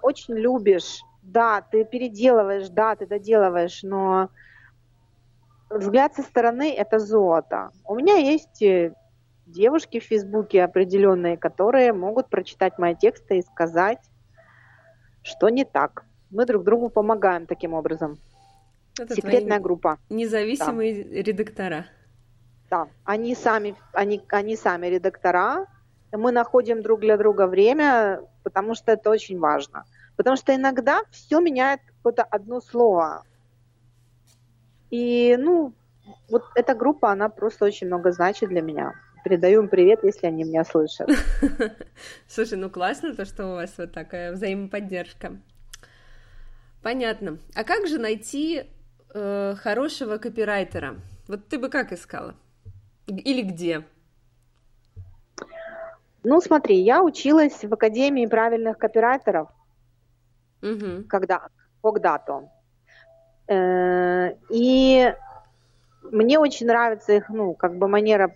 очень 0.00 0.34
любишь, 0.34 1.00
да, 1.22 1.60
ты 1.60 1.84
переделываешь, 1.84 2.68
да, 2.68 2.94
ты 2.94 3.08
доделываешь, 3.08 3.82
но 3.82 4.30
взгляд 5.70 6.14
со 6.14 6.22
стороны– 6.22 6.74
это 6.76 6.98
золото. 6.98 7.70
У 7.84 7.94
меня 7.94 8.16
есть 8.16 8.62
э, 8.62 8.94
девушки 9.46 10.00
в 10.00 10.04
Фейсбуке 10.04 10.62
определенные, 10.62 11.36
которые 11.36 11.92
могут 11.92 12.28
прочитать 12.28 12.78
мои 12.78 12.94
тексты 12.94 13.38
и 13.38 13.42
сказать, 13.42 14.00
что 15.22 15.48
не 15.48 15.64
так. 15.64 16.04
Мы 16.30 16.46
друг 16.46 16.64
другу 16.64 16.88
помогаем 16.90 17.46
таким 17.46 17.74
образом. 17.74 18.18
Это 18.98 19.14
Секретная 19.14 19.60
группа. 19.60 19.98
Независимые 20.08 21.04
да. 21.04 21.22
редактора. 21.22 21.86
Да, 22.70 22.88
они 23.04 23.34
сами, 23.34 23.74
они, 23.92 24.22
они 24.28 24.56
сами 24.56 24.86
редактора. 24.86 25.66
Мы 26.12 26.32
находим 26.32 26.82
друг 26.82 27.00
для 27.00 27.16
друга 27.16 27.46
время, 27.46 28.20
потому 28.42 28.74
что 28.74 28.92
это 28.92 29.10
очень 29.10 29.38
важно. 29.38 29.84
Потому 30.16 30.36
что 30.36 30.54
иногда 30.54 31.02
все 31.10 31.40
меняет 31.40 31.80
какое-то 31.86 32.24
одно 32.24 32.60
слово. 32.60 33.24
И, 34.90 35.36
ну, 35.38 35.72
вот 36.28 36.44
эта 36.54 36.74
группа, 36.74 37.10
она 37.12 37.28
просто 37.28 37.64
очень 37.64 37.86
много 37.86 38.12
значит 38.12 38.48
для 38.48 38.62
меня. 38.62 38.94
Передаю 39.24 39.62
им 39.62 39.68
привет, 39.68 40.02
если 40.02 40.26
они 40.26 40.44
меня 40.44 40.64
слышат. 40.64 41.08
Слушай, 42.26 42.58
ну 42.58 42.70
классно 42.70 43.14
то, 43.14 43.24
что 43.24 43.46
у 43.46 43.54
вас 43.54 43.74
вот 43.76 43.92
такая 43.92 44.32
взаимоподдержка. 44.32 45.38
Понятно. 46.82 47.38
А 47.54 47.64
как 47.64 47.86
же 47.86 47.98
найти 47.98 48.64
э, 49.12 49.54
хорошего 49.58 50.16
копирайтера? 50.16 50.96
Вот 51.28 51.48
ты 51.48 51.58
бы 51.58 51.68
как 51.68 51.92
искала? 51.92 52.34
Или 53.06 53.42
где? 53.42 53.84
Ну, 56.22 56.40
смотри, 56.40 56.80
я 56.80 57.02
училась 57.02 57.64
в 57.64 57.72
Академии 57.72 58.26
правильных 58.26 58.78
копирайтеров, 58.78 59.48
угу. 60.62 61.04
когда, 61.08 61.48
когда-то. 61.82 62.50
Э, 63.50 64.34
и 64.48 65.12
мне 66.04 66.38
очень 66.38 66.66
нравится 66.66 67.12
их, 67.12 67.28
ну, 67.28 67.52
как 67.54 67.76
бы 67.76 67.88
манера 67.88 68.32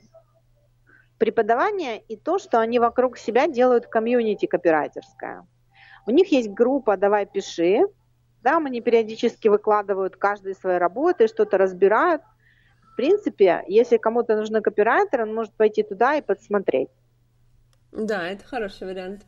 преподавания 1.18 1.98
и 1.98 2.16
то, 2.16 2.38
что 2.40 2.58
они 2.58 2.80
вокруг 2.80 3.16
себя 3.16 3.46
делают 3.46 3.86
комьюнити 3.86 4.46
копирайтерское. 4.46 5.46
У 6.06 6.10
них 6.10 6.32
есть 6.32 6.50
группа 6.50 6.96
«Давай 6.96 7.26
пиши», 7.26 7.86
да, 8.42 8.58
они 8.58 8.80
периодически 8.80 9.48
выкладывают 9.48 10.16
каждые 10.16 10.54
свои 10.54 10.76
работы, 10.76 11.28
что-то 11.28 11.56
разбирают. 11.58 12.20
В 12.92 12.96
принципе, 12.96 13.64
если 13.68 13.96
кому-то 13.96 14.36
нужны 14.36 14.60
копирайтеры, 14.60 15.22
он 15.22 15.34
может 15.34 15.54
пойти 15.54 15.82
туда 15.82 16.16
и 16.16 16.22
подсмотреть. 16.22 16.90
Да, 17.92 18.28
это 18.28 18.44
хороший 18.44 18.88
вариант. 18.88 19.22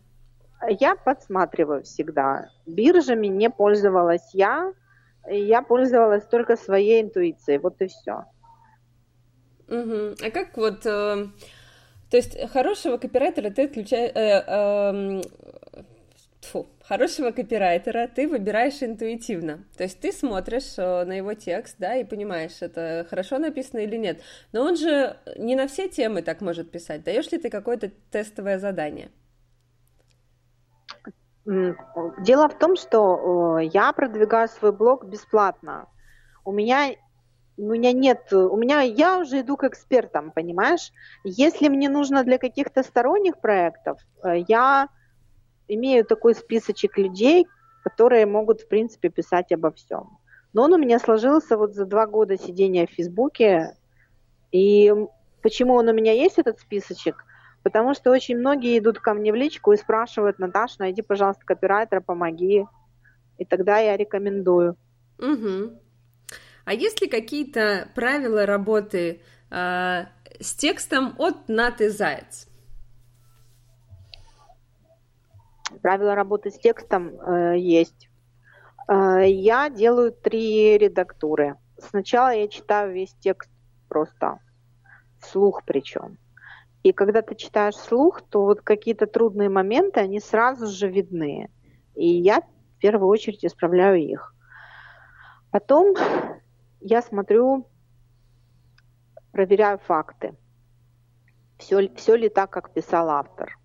Я 0.69 0.97
подсматриваю 0.97 1.85
всегда. 1.85 2.51
Биржами 2.67 3.29
не 3.29 3.49
пользовалась 3.49 4.35
я, 4.35 4.73
я 5.29 5.63
пользовалась 5.63 6.25
только 6.25 6.57
своей 6.57 7.03
интуицией, 7.03 7.59
вот 7.59 7.81
и 7.81 7.87
все. 7.87 8.25
Угу. 9.69 10.17
А 10.23 10.31
как 10.31 10.57
вот, 10.57 10.87
э, 10.87 11.27
то 12.11 12.17
есть 12.17 12.39
хорошего 12.51 12.99
копирайтера 12.99 13.51
ты 13.51 13.65
отключаешь, 13.65 14.13
э, 14.15 14.45
э, 14.47 15.23
фу, 16.41 16.69
хорошего 16.83 17.33
копирайтера 17.33 18.09
ты 18.09 18.29
выбираешь 18.29 18.83
интуитивно. 18.83 19.65
То 19.77 19.83
есть 19.83 20.01
ты 20.01 20.13
смотришь 20.13 20.75
э, 20.77 21.05
на 21.05 21.15
его 21.15 21.35
текст, 21.35 21.77
да, 21.79 21.97
и 21.97 22.05
понимаешь, 22.05 22.59
это 22.61 23.07
хорошо 23.11 23.39
написано 23.39 23.81
или 23.81 23.97
нет. 23.97 24.21
Но 24.53 24.63
он 24.63 24.77
же 24.77 25.17
не 25.37 25.57
на 25.57 25.67
все 25.67 25.89
темы 25.89 26.23
так 26.23 26.41
может 26.41 26.71
писать. 26.71 27.03
Даешь 27.03 27.31
ли 27.33 27.39
ты 27.39 27.51
какое-то 27.51 27.91
тестовое 28.11 28.59
задание? 28.59 29.11
Дело 31.47 32.49
в 32.49 32.59
том, 32.59 32.77
что 32.77 33.59
я 33.61 33.93
продвигаю 33.93 34.49
свой 34.49 34.73
блог 34.73 35.05
бесплатно. 35.05 35.89
У 36.45 36.53
меня 36.53 36.95
у 37.59 37.73
меня 37.73 37.93
нет, 37.93 38.33
у 38.33 38.55
меня 38.57 38.83
я 38.83 39.19
уже 39.19 39.41
иду 39.41 39.57
к 39.57 39.65
экспертам, 39.65 40.31
понимаешь? 40.31 40.93
Если 41.25 41.69
мне 41.69 41.89
нужно 41.89 42.23
для 42.23 42.37
каких-то 42.37 42.83
сторонних 42.83 43.41
проектов, 43.41 43.99
э, 44.23 44.45
я 44.47 44.91
имею 45.67 46.05
такой 46.05 46.35
списочек 46.35 46.99
людей, 46.99 47.47
которые 47.83 48.27
могут, 48.27 48.61
в 48.61 48.69
принципе, 48.69 49.09
писать 49.09 49.53
обо 49.53 49.71
всем. 49.71 50.19
Но 50.53 50.65
он 50.65 50.75
у 50.75 50.79
меня 50.79 50.99
сложился 50.99 51.57
вот 51.57 51.75
за 51.75 51.87
два 51.87 52.07
года 52.07 52.37
сидения 52.37 52.87
в 52.87 52.91
Фейсбуке. 52.91 53.75
И 54.53 54.93
почему 55.43 55.75
он 55.75 55.89
у 55.89 55.93
меня 55.93 56.13
есть, 56.13 56.39
этот 56.39 56.61
списочек? 56.61 57.25
Потому 57.67 57.95
что 57.95 58.13
очень 58.13 58.39
многие 58.39 58.79
идут 58.79 59.01
ко 59.01 59.13
мне 59.13 59.33
в 59.33 59.35
личку 59.35 59.73
и 59.73 59.77
спрашивают, 59.77 60.39
Наташа, 60.39 60.77
найди, 60.79 61.03
пожалуйста, 61.03 61.45
копирайтера, 61.45 62.01
помоги. 62.01 62.65
И 63.39 63.45
тогда 63.45 63.79
я 63.79 63.97
рекомендую. 63.97 64.77
Угу. 65.19 65.77
А 66.65 66.73
есть 66.73 67.01
ли 67.01 67.09
какие-то 67.09 67.89
правила 67.97 68.47
работы 68.47 69.21
э, 69.51 70.05
с 70.39 70.55
текстом 70.55 71.17
от 71.19 71.49
Наты 71.49 71.91
Заяц? 71.91 72.47
Правила 75.83 76.15
работы 76.15 76.53
с 76.53 76.59
текстом 76.61 77.21
э, 77.21 77.59
есть. 77.59 78.09
Э, 78.87 79.29
я 79.29 79.71
делаю 79.71 80.13
три 80.13 80.79
редактуры. 80.79 81.57
Сначала 81.79 82.33
я 82.33 82.47
читаю 82.47 82.93
весь 82.93 83.17
текст 83.19 83.51
просто, 83.89 84.39
вслух 85.19 85.65
причем. 85.65 86.19
И 86.87 86.93
когда 86.93 87.21
ты 87.21 87.35
читаешь 87.35 87.75
вслух, 87.75 88.23
то 88.23 88.45
вот 88.45 88.61
какие-то 88.61 89.09
трудные 89.09 89.49
моменты, 89.49 89.99
они 89.99 90.21
сразу 90.21 90.69
же 90.69 90.89
видны. 90.89 91.51
И 91.97 92.07
я 92.07 92.43
в 92.43 92.79
первую 92.79 93.09
очередь 93.09 93.45
исправляю 93.45 94.01
их. 94.01 94.33
Потом 95.51 95.97
я 96.81 97.03
смотрю, 97.03 97.67
проверяю 99.33 99.79
факты. 99.79 100.37
Все, 101.59 101.93
все 101.97 102.15
ли 102.15 102.29
так, 102.29 102.51
как 102.51 102.73
писал 102.73 103.11
автор 103.11 103.59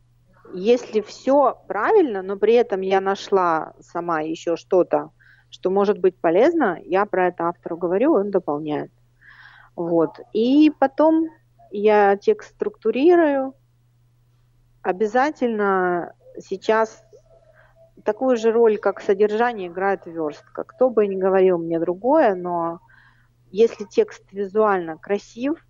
если 0.54 1.00
все 1.00 1.58
правильно, 1.68 2.22
но 2.22 2.36
при 2.36 2.56
этом 2.56 2.82
я 2.82 3.00
нашла 3.00 3.74
сама 3.80 4.20
еще 4.20 4.58
что-то, 4.58 5.12
что 5.50 5.70
может 5.70 6.00
быть 6.00 6.18
полезно, 6.20 6.78
я 6.84 7.06
про 7.06 7.28
это 7.28 7.48
автору 7.48 7.78
говорю, 7.78 8.16
он 8.16 8.32
дополняет. 8.32 8.92
Вот. 9.78 10.20
И 10.34 10.72
потом 10.78 11.30
я 11.72 12.16
текст 12.18 12.52
структурирую. 12.52 13.56
Обязательно 14.82 16.14
сейчас 16.40 17.04
такую 18.04 18.38
же 18.38 18.52
роль, 18.52 18.78
как 18.78 19.02
содержание, 19.02 19.68
играет 19.68 20.06
верстка. 20.06 20.64
Кто 20.64 20.90
бы 20.90 21.08
ни 21.08 21.16
говорил 21.16 21.58
мне 21.58 21.80
другое, 21.80 22.36
но 22.36 22.80
если 23.52 23.86
текст 23.86 24.24
визуально 24.32 24.98
красив, 24.98 25.66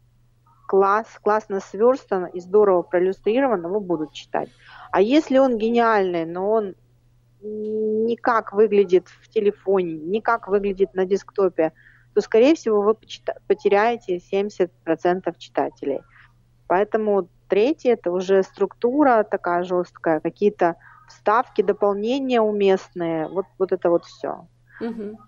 класс, 0.67 1.07
классно 1.21 1.59
сверстан 1.59 2.25
и 2.25 2.39
здорово 2.39 2.81
проиллюстрирован, 2.83 3.65
его 3.65 3.79
будут 3.79 4.13
читать. 4.13 4.49
А 4.91 5.01
если 5.01 5.37
он 5.37 5.57
гениальный, 5.57 6.25
но 6.25 6.49
он 6.49 6.75
никак 7.41 8.53
выглядит 8.53 9.07
в 9.07 9.27
телефоне, 9.29 9.95
никак 9.95 10.47
выглядит 10.47 10.93
на 10.93 11.05
десктопе, 11.05 11.73
то, 12.13 12.21
скорее 12.21 12.55
всего, 12.55 12.81
вы 12.81 12.95
потеряете 13.47 14.17
70% 14.17 14.69
читателей. 15.37 16.01
Поэтому 16.67 17.29
третье– 17.47 17.93
это 17.93 18.11
уже 18.11 18.43
структура 18.43 19.23
такая 19.23 19.63
жесткая, 19.63 20.19
какие-то 20.19 20.75
вставки, 21.07 21.61
дополнения 21.61 22.41
уместные, 22.41 23.27
вот, 23.27 23.45
вот 23.59 23.71
это 23.71 23.89
вот 23.89 24.05
все. 24.05 24.47
Угу. 24.79 25.19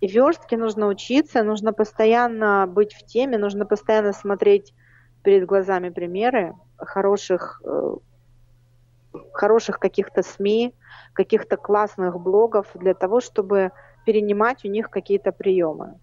И 0.00 0.06
верстке 0.06 0.56
нужно 0.56 0.86
учиться, 0.86 1.42
нужно 1.42 1.72
постоянно 1.72 2.66
быть 2.66 2.94
в 2.94 3.04
теме, 3.04 3.36
нужно 3.36 3.66
постоянно 3.66 4.12
смотреть 4.12 4.72
перед 5.22 5.44
глазами 5.44 5.90
примеры 5.90 6.54
хороших, 6.78 7.60
э, 7.64 7.96
хороших 9.32 9.78
каких-то 9.78 10.22
СМИ, 10.22 10.74
каких-то 11.12 11.56
классных 11.56 12.20
блогов 12.20 12.68
для 12.74 12.94
того, 12.94 13.20
чтобы 13.20 13.72
перенимать 14.06 14.64
у 14.64 14.68
них 14.68 14.88
какие-то 14.88 15.32
приемы. 15.32 15.98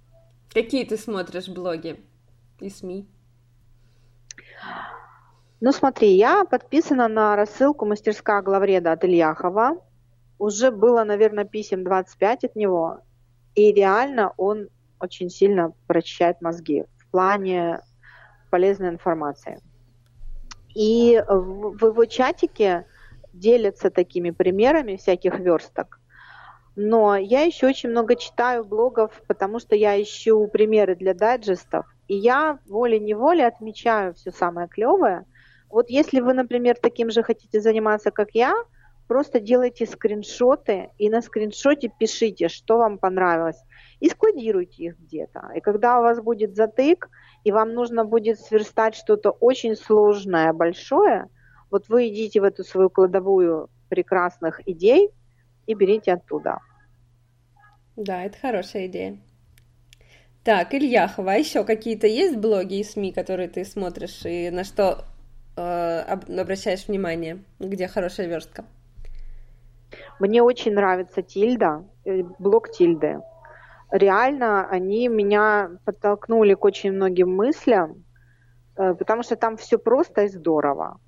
Какие 0.55 0.85
ты 0.85 0.95
смотришь 0.95 1.49
блоги 1.49 1.99
и 2.61 2.69
СМИ? 2.69 3.05
Ну 5.59 5.71
смотри, 5.73 6.15
я 6.15 6.45
подписана 6.45 7.09
на 7.09 7.35
рассылку 7.35 7.85
мастерская 7.85 8.41
главреда 8.41 8.93
от 8.93 9.03
Ильяхова. 9.03 9.83
Уже 10.39 10.71
было, 10.71 11.03
наверное, 11.03 11.43
писем 11.43 11.83
25 11.83 12.45
от 12.45 12.55
него. 12.55 13.01
И 13.55 13.73
реально 13.73 14.31
он 14.37 14.69
очень 15.01 15.29
сильно 15.29 15.73
прочищает 15.87 16.39
мозги 16.39 16.85
в 16.99 17.11
плане 17.11 17.81
полезной 18.49 18.87
информации. 18.87 19.59
И 20.73 21.21
в, 21.27 21.77
в 21.77 21.85
его 21.85 22.05
чатике 22.05 22.85
делятся 23.33 23.89
такими 23.89 24.31
примерами 24.31 24.95
всяких 24.95 25.37
версток. 25.37 25.99
Но 26.75 27.15
я 27.15 27.41
еще 27.41 27.67
очень 27.67 27.89
много 27.89 28.15
читаю 28.15 28.65
блогов, 28.65 29.21
потому 29.27 29.59
что 29.59 29.75
я 29.75 30.01
ищу 30.01 30.47
примеры 30.47 30.95
для 30.95 31.13
дайджестов. 31.13 31.85
И 32.07 32.15
я 32.15 32.59
волей-неволей 32.67 33.45
отмечаю 33.45 34.13
все 34.13 34.31
самое 34.31 34.67
клевое. 34.67 35.25
Вот 35.69 35.89
если 35.89 36.19
вы, 36.19 36.33
например, 36.33 36.75
таким 36.81 37.11
же 37.11 37.23
хотите 37.23 37.61
заниматься, 37.61 38.11
как 38.11 38.31
я, 38.33 38.53
просто 39.07 39.39
делайте 39.39 39.85
скриншоты 39.85 40.89
и 40.97 41.09
на 41.09 41.21
скриншоте 41.21 41.91
пишите, 41.97 42.49
что 42.49 42.77
вам 42.77 42.97
понравилось, 42.97 43.61
и 43.99 44.09
складируйте 44.09 44.83
их 44.83 44.99
где-то. 44.99 45.51
И 45.55 45.61
когда 45.61 45.99
у 45.99 46.03
вас 46.03 46.21
будет 46.21 46.55
затык, 46.55 47.09
и 47.43 47.51
вам 47.51 47.73
нужно 47.73 48.03
будет 48.03 48.39
сверстать 48.39 48.95
что-то 48.95 49.31
очень 49.31 49.75
сложное, 49.75 50.51
большое, 50.53 51.29
вот 51.71 51.87
вы 51.87 52.09
идите 52.09 52.41
в 52.41 52.43
эту 52.43 52.63
свою 52.63 52.89
кладовую 52.89 53.69
прекрасных 53.89 54.67
идей 54.67 55.11
и 55.67 55.73
берите 55.73 56.13
оттуда. 56.13 56.59
Да, 57.95 58.23
это 58.23 58.37
хорошая 58.37 58.87
идея. 58.87 59.17
Так, 60.43 60.73
Ильяхова, 60.73 61.31
а 61.31 61.35
еще 61.35 61.63
какие-то 61.63 62.07
есть 62.07 62.37
блоги 62.37 62.79
и 62.79 62.83
СМИ, 62.83 63.13
которые 63.13 63.47
ты 63.47 63.65
смотришь 63.65 64.25
и 64.25 64.51
на 64.51 64.63
что 64.63 65.05
э, 65.57 65.99
обращаешь 66.39 66.87
внимание, 66.87 67.43
где 67.59 67.87
хорошая 67.87 68.27
верстка? 68.27 68.65
Мне 70.19 70.43
очень 70.43 70.73
нравится 70.73 71.21
Тильда, 71.21 71.85
э, 72.05 72.21
блог 72.37 72.69
Тильды. 72.69 73.21
Реально 73.89 74.67
они 74.69 75.07
меня 75.07 75.71
подтолкнули 75.85 76.53
к 76.53 76.63
очень 76.63 76.91
многим 76.91 77.35
мыслям, 77.35 78.03
э, 78.77 78.93
потому 78.93 79.23
что 79.23 79.35
там 79.35 79.57
все 79.57 79.79
просто 79.79 80.23
и 80.23 80.27
здорово. 80.27 80.99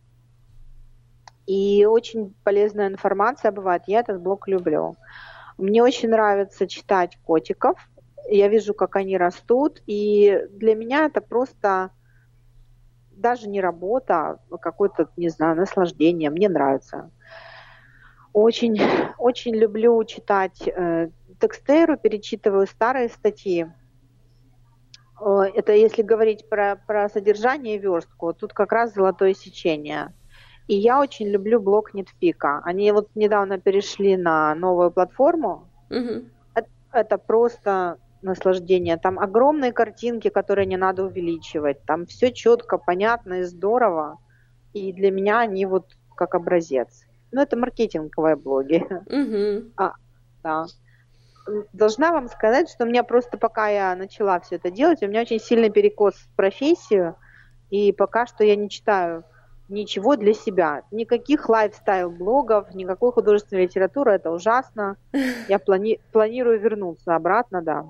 И 1.48 1.86
очень 1.86 2.36
полезная 2.44 2.90
информация 2.90 3.52
бывает. 3.52 3.84
Я 3.88 4.02
этот 4.02 4.22
блог 4.22 4.48
люблю. 4.48 4.98
Мне 5.58 5.82
очень 5.82 6.10
нравится 6.10 6.68
читать 6.68 7.18
котиков. 7.24 7.80
Я 8.30 8.50
вижу, 8.50 8.74
как 8.74 8.98
они 8.98 9.18
растут. 9.18 9.82
И 9.88 10.46
для 10.52 10.76
меня 10.76 11.06
это 11.06 11.22
просто 11.22 11.92
даже 13.12 13.48
не 13.48 13.62
работа, 13.62 14.40
а 14.52 14.58
какое-то, 14.58 15.10
не 15.16 15.30
знаю, 15.30 15.56
наслаждение. 15.56 16.30
Мне 16.30 16.50
нравится. 16.50 17.10
Очень, 18.34 18.80
очень 19.18 19.56
люблю 19.56 20.04
читать 20.04 20.68
э, 20.68 21.10
текстеру, 21.40 21.98
перечитываю 21.98 22.68
старые 22.68 23.10
статьи. 23.10 23.68
Это 25.20 25.72
если 25.72 26.04
говорить 26.04 26.48
про, 26.48 26.76
про 26.76 27.10
содержание 27.10 27.80
верстку, 27.80 28.34
тут 28.34 28.54
как 28.54 28.72
раз 28.72 28.94
золотое 28.94 29.34
сечение. 29.34 30.14
И 30.68 30.76
я 30.76 31.00
очень 31.00 31.28
люблю 31.30 31.62
блог 31.62 31.94
Нетфика. 31.94 32.62
Они 32.64 32.92
вот 32.92 33.10
недавно 33.16 33.58
перешли 33.58 34.18
на 34.18 34.54
новую 34.56 34.92
платформу. 34.92 35.68
Угу. 35.90 36.26
Это, 36.56 36.68
это 36.92 37.18
просто 37.18 37.98
наслаждение. 38.22 38.98
Там 38.98 39.18
огромные 39.18 39.72
картинки, 39.72 40.30
которые 40.30 40.66
не 40.66 40.78
надо 40.78 41.06
увеличивать. 41.06 41.84
Там 41.86 42.06
все 42.06 42.32
четко, 42.32 42.78
понятно 42.78 43.40
и 43.40 43.44
здорово. 43.44 44.18
И 44.74 44.92
для 44.92 45.10
меня 45.12 45.40
они 45.40 45.66
вот 45.66 45.96
как 46.16 46.36
образец. 46.36 47.06
Ну, 47.32 47.42
это 47.42 47.58
маркетинговые 47.58 48.36
блоги. 48.36 48.86
Угу. 49.06 49.72
А, 49.78 49.94
да. 50.44 50.66
Должна 51.72 52.12
вам 52.12 52.28
сказать, 52.28 52.70
что 52.70 52.84
у 52.84 52.88
меня 52.88 53.04
просто 53.04 53.38
пока 53.38 53.70
я 53.70 53.96
начала 53.96 54.40
все 54.42 54.56
это 54.56 54.70
делать, 54.70 55.02
у 55.02 55.08
меня 55.08 55.22
очень 55.22 55.40
сильный 55.40 55.70
перекос 55.70 56.16
в 56.16 56.36
профессию, 56.36 57.16
и 57.70 57.94
пока 57.94 58.26
что 58.26 58.44
я 58.44 58.58
не 58.58 58.70
читаю 58.70 59.24
ничего 59.70 60.16
для 60.16 60.34
себя. 60.34 60.84
Никаких 60.92 61.50
лайфстайл-блогов, 61.50 62.74
никакой 62.74 63.12
художественной 63.12 63.64
литературы, 63.64 64.14
это 64.14 64.32
ужасно. 64.32 64.98
Я 65.48 65.58
плани- 65.58 66.00
планирую 66.12 66.60
вернуться 66.60 67.16
обратно, 67.16 67.62
да. 67.62 67.86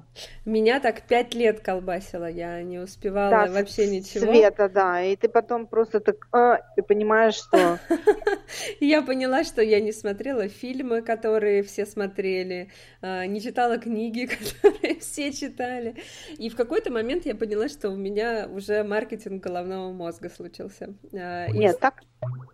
Меня 0.45 0.79
так 0.79 1.01
пять 1.01 1.33
лет 1.33 1.59
колбасило, 1.59 2.25
я 2.25 2.61
не 2.63 2.79
успевала 2.79 3.29
да, 3.29 3.51
вообще 3.51 3.87
ничего. 3.87 4.25
Света, 4.25 4.69
да, 4.69 5.01
и 5.03 5.15
ты 5.15 5.27
потом 5.27 5.67
просто 5.67 5.99
так, 5.99 6.27
э, 6.33 6.57
ты 6.75 6.83
понимаешь, 6.83 7.35
что... 7.35 7.79
Я 8.79 9.01
поняла, 9.01 9.43
что 9.43 9.61
я 9.61 9.79
не 9.81 9.91
смотрела 9.91 10.47
фильмы, 10.47 11.01
которые 11.01 11.63
все 11.63 11.85
смотрели, 11.85 12.69
а, 13.01 13.25
не 13.25 13.41
читала 13.41 13.77
книги, 13.77 14.25
которые 14.71 14.99
все 14.99 15.31
читали. 15.33 15.95
И 16.37 16.49
в 16.49 16.55
какой-то 16.55 16.91
момент 16.91 17.25
я 17.25 17.35
поняла, 17.35 17.67
что 17.67 17.89
у 17.89 17.95
меня 17.95 18.47
уже 18.49 18.83
маркетинг 18.83 19.43
головного 19.43 19.91
мозга 19.91 20.29
случился. 20.29 20.93
А, 21.13 21.47
и 21.47 21.66
нет, 21.67 21.79
так, 21.79 22.01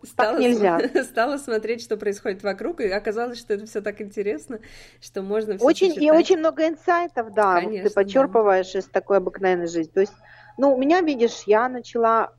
стала, 0.04 0.32
так 0.34 0.40
нельзя. 0.40 0.80
Стала 1.04 1.38
смотреть, 1.38 1.82
что 1.82 1.98
происходит 1.98 2.44
вокруг, 2.44 2.82
и 2.82 2.90
оказалось, 2.90 3.40
что 3.40 3.54
это 3.54 3.66
все 3.66 3.82
так 3.82 4.02
интересно, 4.02 4.60
что 5.02 5.22
можно 5.22 5.58
все 5.58 5.66
Очень 5.66 6.04
И 6.04 6.12
очень 6.12 6.38
много 6.38 6.68
инсайтов, 6.68 7.34
да, 7.34 7.62
Конечно, 7.62 7.90
ты 7.90 7.96
подчерпываешь 7.96 8.74
да. 8.74 8.80
из 8.80 8.86
такой 8.86 9.18
обыкновенной 9.18 9.68
жизни. 9.68 9.92
То 9.92 10.02
есть, 10.02 10.14
ну, 10.58 10.74
у 10.74 10.78
меня, 10.78 11.02
видишь, 11.02 11.44
я 11.46 11.70
начала 11.70 12.34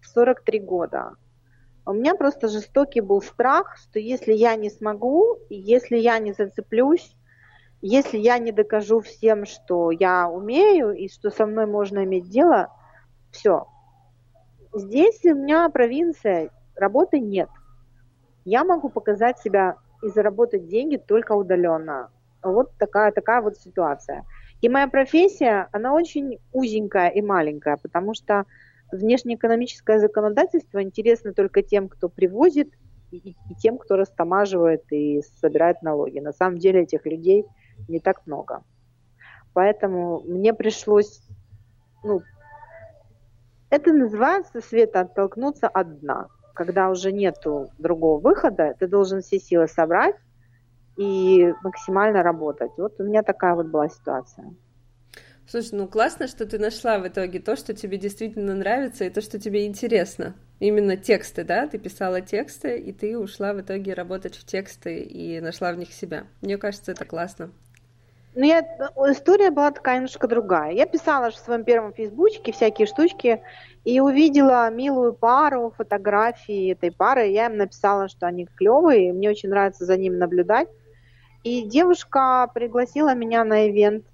в 0.00 0.06
43 0.06 0.58
года. 0.60 1.14
У 1.86 1.92
меня 1.92 2.14
просто 2.14 2.48
жестокий 2.48 3.00
был 3.00 3.22
страх, 3.22 3.76
что 3.76 3.98
если 3.98 4.32
я 4.32 4.54
не 4.54 4.70
смогу, 4.70 5.38
если 5.48 5.96
я 5.96 6.18
не 6.18 6.32
зацеплюсь, 6.32 7.16
если 7.82 8.18
я 8.18 8.38
не 8.38 8.52
докажу 8.52 9.00
всем, 9.00 9.46
что 9.46 9.90
я 9.90 10.28
умею 10.28 10.92
и 10.92 11.08
что 11.08 11.30
со 11.30 11.46
мной 11.46 11.66
можно 11.66 12.04
иметь 12.04 12.28
дело, 12.28 12.68
все, 13.30 13.66
Здесь 14.72 15.24
у 15.24 15.34
меня 15.34 15.68
провинция, 15.68 16.50
работы 16.76 17.18
нет. 17.18 17.48
Я 18.44 18.64
могу 18.64 18.88
показать 18.88 19.38
себя 19.38 19.76
и 20.02 20.08
заработать 20.08 20.68
деньги 20.68 20.96
только 20.96 21.32
удаленно. 21.32 22.10
Вот 22.42 22.70
такая, 22.78 23.12
такая 23.12 23.42
вот 23.42 23.58
ситуация. 23.58 24.24
И 24.62 24.68
моя 24.68 24.88
профессия, 24.88 25.68
она 25.72 25.92
очень 25.92 26.38
узенькая 26.52 27.08
и 27.08 27.20
маленькая, 27.20 27.78
потому 27.78 28.14
что 28.14 28.44
внешнеэкономическое 28.92 29.98
законодательство 29.98 30.82
интересно 30.82 31.32
только 31.32 31.62
тем, 31.62 31.88
кто 31.88 32.08
привозит, 32.08 32.72
и, 33.10 33.30
и 33.30 33.54
тем, 33.58 33.76
кто 33.78 33.96
растамаживает 33.96 34.84
и 34.90 35.22
собирает 35.40 35.82
налоги. 35.82 36.20
На 36.20 36.32
самом 36.32 36.58
деле 36.58 36.82
этих 36.82 37.06
людей 37.06 37.44
не 37.88 37.98
так 37.98 38.26
много. 38.26 38.62
Поэтому 39.52 40.20
мне 40.20 40.54
пришлось 40.54 41.22
ну, 42.04 42.22
это 43.70 43.92
называется, 43.92 44.60
Света, 44.60 45.00
оттолкнуться 45.00 45.68
от 45.68 46.00
дна. 46.00 46.28
Когда 46.54 46.90
уже 46.90 47.12
нету 47.12 47.70
другого 47.78 48.20
выхода, 48.20 48.74
ты 48.78 48.86
должен 48.86 49.22
все 49.22 49.38
силы 49.38 49.68
собрать 49.68 50.16
и 50.96 51.54
максимально 51.62 52.22
работать. 52.22 52.72
Вот 52.76 53.00
у 53.00 53.04
меня 53.04 53.22
такая 53.22 53.54
вот 53.54 53.66
была 53.66 53.88
ситуация. 53.88 54.54
Слушай, 55.46 55.70
ну 55.72 55.88
классно, 55.88 56.28
что 56.28 56.46
ты 56.46 56.58
нашла 56.58 56.98
в 56.98 57.08
итоге 57.08 57.40
то, 57.40 57.56
что 57.56 57.74
тебе 57.74 57.96
действительно 57.96 58.54
нравится, 58.54 59.04
и 59.04 59.10
то, 59.10 59.20
что 59.20 59.40
тебе 59.40 59.66
интересно. 59.66 60.34
Именно 60.60 60.96
тексты, 60.96 61.42
да? 61.42 61.66
Ты 61.66 61.78
писала 61.78 62.20
тексты, 62.20 62.78
и 62.78 62.92
ты 62.92 63.18
ушла 63.18 63.52
в 63.52 63.60
итоге 63.60 63.94
работать 63.94 64.36
в 64.36 64.44
тексты 64.44 65.00
и 65.00 65.40
нашла 65.40 65.72
в 65.72 65.78
них 65.78 65.92
себя. 65.92 66.26
Мне 66.42 66.58
кажется, 66.58 66.92
это 66.92 67.04
классно. 67.04 67.50
Ну, 68.34 68.44
я, 68.44 68.60
история 69.10 69.50
была 69.50 69.72
такая 69.72 69.96
немножко 69.96 70.28
другая. 70.28 70.72
Я 70.72 70.86
писала 70.86 71.30
в 71.30 71.36
своем 71.36 71.64
первом 71.64 71.92
фейсбучке 71.92 72.52
всякие 72.52 72.86
штучки 72.86 73.42
и 73.84 73.98
увидела 73.98 74.70
милую 74.70 75.14
пару, 75.14 75.74
фотографии 75.76 76.72
этой 76.72 76.92
пары. 76.92 77.26
Я 77.28 77.46
им 77.46 77.56
написала, 77.56 78.08
что 78.08 78.26
они 78.28 78.46
клевые, 78.46 79.12
мне 79.12 79.30
очень 79.30 79.48
нравится 79.48 79.84
за 79.84 79.96
ним 79.96 80.18
наблюдать. 80.18 80.68
И 81.42 81.62
девушка 81.62 82.48
пригласила 82.54 83.14
меня 83.14 83.42
на 83.44 83.68
ивент 83.68 84.06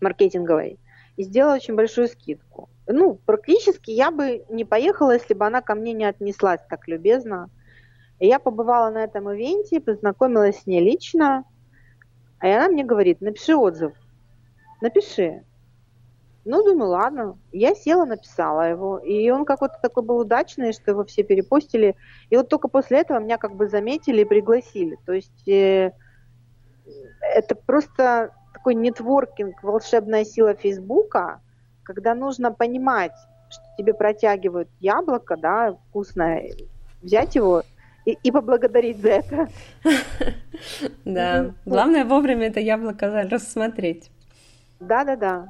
маркетинговый 0.00 0.78
и 1.16 1.22
сделала 1.22 1.56
очень 1.56 1.74
большую 1.74 2.08
скидку. 2.08 2.70
Ну, 2.86 3.18
практически 3.26 3.90
я 3.90 4.10
бы 4.10 4.44
не 4.48 4.64
поехала, 4.64 5.12
если 5.12 5.34
бы 5.34 5.44
она 5.44 5.60
ко 5.60 5.74
мне 5.74 5.92
не 5.92 6.04
отнеслась 6.04 6.60
так 6.68 6.88
любезно. 6.88 7.50
И 8.20 8.26
я 8.26 8.38
побывала 8.38 8.90
на 8.90 9.04
этом 9.04 9.30
ивенте, 9.30 9.80
познакомилась 9.80 10.60
с 10.60 10.66
ней 10.66 10.80
лично, 10.80 11.44
а 12.40 12.46
она 12.46 12.68
мне 12.68 12.84
говорит, 12.84 13.20
напиши 13.20 13.54
отзыв. 13.56 13.92
Напиши. 14.80 15.44
Ну, 16.44 16.62
думаю, 16.62 16.90
ладно. 16.90 17.38
Я 17.50 17.74
села, 17.74 18.04
написала 18.04 18.70
его. 18.70 18.98
И 18.98 19.28
он 19.30 19.44
какой-то 19.44 19.78
такой 19.82 20.04
был 20.04 20.18
удачный, 20.18 20.72
что 20.72 20.92
его 20.92 21.04
все 21.04 21.24
перепостили. 21.24 21.96
И 22.30 22.36
вот 22.36 22.48
только 22.48 22.68
после 22.68 23.00
этого 23.00 23.18
меня 23.18 23.36
как 23.36 23.56
бы 23.56 23.68
заметили 23.68 24.22
и 24.22 24.26
пригласили. 24.26 24.96
То 25.06 25.12
есть 25.12 25.48
э, 25.48 25.92
это 27.20 27.54
просто 27.56 28.30
такой 28.52 28.74
нетворкинг, 28.74 29.62
волшебная 29.62 30.24
сила 30.24 30.54
Фейсбука, 30.54 31.40
когда 31.82 32.14
нужно 32.14 32.52
понимать, 32.52 33.12
что 33.48 33.64
тебе 33.76 33.94
протягивают 33.94 34.68
яблоко, 34.80 35.36
да, 35.36 35.76
вкусное, 35.88 36.52
взять 37.02 37.34
его 37.34 37.62
и, 38.06 38.12
и 38.22 38.30
поблагодарить 38.30 39.00
за 39.00 39.08
это. 39.10 39.48
Да, 41.04 41.52
главное 41.66 42.04
вовремя 42.06 42.46
это 42.46 42.60
яблоко 42.60 43.28
рассмотреть. 43.30 44.10
Да, 44.80 45.04
да, 45.04 45.16
да. 45.16 45.48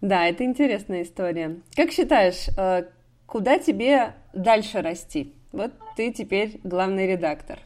Да, 0.00 0.26
это 0.26 0.44
интересная 0.44 1.02
история. 1.02 1.60
Как 1.76 1.90
считаешь, 1.90 2.48
э, 2.56 2.84
куда 3.26 3.58
тебе 3.58 4.14
дальше 4.32 4.80
расти? 4.80 5.34
Вот 5.52 5.70
ты 5.96 6.12
теперь 6.12 6.60
главный 6.64 7.06
редактор. 7.06 7.60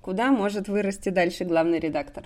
Куда 0.00 0.30
может 0.30 0.68
вырасти 0.68 1.08
дальше 1.08 1.44
главный 1.44 1.80
редактор? 1.80 2.24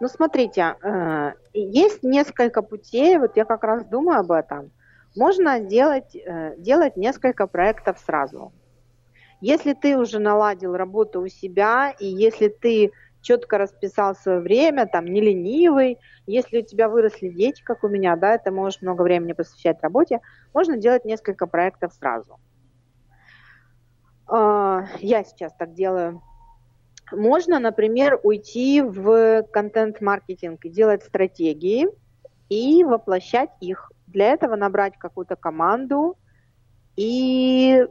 Ну, 0.00 0.08
смотрите, 0.08 0.74
э, 0.82 1.32
есть 1.52 2.02
несколько 2.02 2.62
путей, 2.62 3.18
вот 3.18 3.36
я 3.36 3.44
как 3.44 3.62
раз 3.62 3.84
думаю 3.84 4.20
об 4.20 4.32
этом. 4.32 4.70
Можно 5.16 5.60
делать, 5.60 6.16
э, 6.16 6.56
делать 6.58 6.96
несколько 6.96 7.46
проектов 7.46 7.98
сразу. 8.04 8.52
Если 9.40 9.74
ты 9.74 9.98
уже 9.98 10.18
наладил 10.18 10.76
работу 10.76 11.20
у 11.20 11.28
себя, 11.28 11.94
и 11.98 12.06
если 12.06 12.48
ты 12.48 12.92
четко 13.20 13.58
расписал 13.58 14.14
свое 14.14 14.40
время, 14.40 14.86
там, 14.86 15.06
не 15.06 15.20
ленивый, 15.20 15.98
если 16.26 16.60
у 16.60 16.64
тебя 16.64 16.88
выросли 16.88 17.28
дети, 17.28 17.62
как 17.62 17.82
у 17.82 17.88
меня, 17.88 18.16
да, 18.16 18.38
ты 18.38 18.50
можешь 18.50 18.82
много 18.82 19.02
времени 19.02 19.32
посвящать 19.32 19.82
работе, 19.82 20.20
можно 20.52 20.76
делать 20.76 21.04
несколько 21.04 21.46
проектов 21.46 21.92
сразу. 21.94 22.38
А, 24.26 24.86
я 25.00 25.24
сейчас 25.24 25.52
так 25.54 25.74
делаю. 25.74 26.22
Можно, 27.12 27.58
например, 27.58 28.18
уйти 28.22 28.80
в 28.82 29.42
контент-маркетинг 29.52 30.64
и 30.64 30.70
делать 30.70 31.02
стратегии 31.02 31.88
и 32.48 32.84
воплощать 32.84 33.50
их. 33.60 33.90
Для 34.06 34.32
этого 34.32 34.56
набрать 34.56 34.96
какую-то 34.98 35.36
команду 35.36 36.16
и 36.96 37.84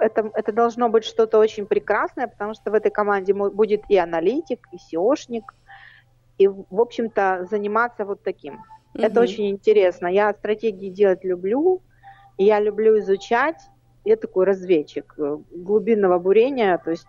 это, 0.00 0.30
это 0.34 0.52
должно 0.52 0.88
быть 0.88 1.04
что-то 1.04 1.38
очень 1.38 1.66
прекрасное, 1.66 2.28
потому 2.28 2.54
что 2.54 2.70
в 2.70 2.74
этой 2.74 2.90
команде 2.90 3.34
будет 3.34 3.82
и 3.88 3.96
аналитик, 3.96 4.68
и 4.72 4.76
SEOшник, 4.76 5.44
и, 6.38 6.48
в 6.48 6.80
общем-то, 6.80 7.46
заниматься 7.50 8.04
вот 8.04 8.22
таким. 8.22 8.54
Угу. 8.94 9.02
Это 9.02 9.20
очень 9.20 9.50
интересно. 9.50 10.06
Я 10.06 10.32
стратегии 10.32 10.90
делать 10.90 11.24
люблю, 11.24 11.82
я 12.36 12.60
люблю 12.60 12.98
изучать. 12.98 13.60
Я 14.04 14.16
такой 14.16 14.46
разведчик 14.46 15.14
э, 15.18 15.38
глубинного 15.50 16.18
бурения, 16.18 16.78
то 16.78 16.92
есть 16.92 17.06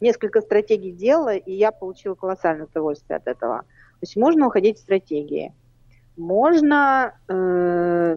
несколько 0.00 0.40
стратегий 0.40 0.92
делала, 0.92 1.34
и 1.34 1.52
я 1.52 1.72
получила 1.72 2.14
колоссальное 2.14 2.66
удовольствие 2.66 3.16
от 3.16 3.26
этого. 3.26 3.62
То 3.62 4.02
есть 4.02 4.16
можно 4.16 4.46
уходить 4.46 4.78
в 4.78 4.82
стратегии. 4.82 5.52
Можно 6.16 7.14
э, 7.28 8.16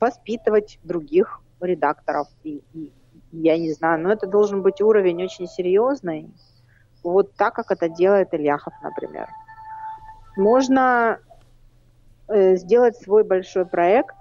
воспитывать 0.00 0.78
других 0.82 1.40
редакторов, 1.60 2.28
и, 2.42 2.62
и, 2.72 2.92
я 3.32 3.58
не 3.58 3.72
знаю, 3.72 4.02
но 4.02 4.12
это 4.12 4.26
должен 4.26 4.62
быть 4.62 4.80
уровень 4.80 5.22
очень 5.24 5.46
серьезный, 5.46 6.30
вот 7.02 7.34
так, 7.34 7.54
как 7.54 7.70
это 7.70 7.88
делает 7.88 8.32
Ильяхов, 8.32 8.72
например. 8.82 9.28
Можно 10.36 11.18
э, 12.28 12.56
сделать 12.56 12.96
свой 12.96 13.24
большой 13.24 13.66
проект, 13.66 14.16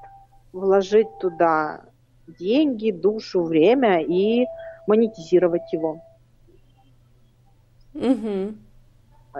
вложить 0.51 1.07
туда 1.19 1.81
деньги, 2.27 2.91
душу, 2.91 3.43
время 3.43 4.01
и 4.01 4.45
монетизировать 4.87 5.71
его. 5.71 6.01
Угу. 7.93 8.55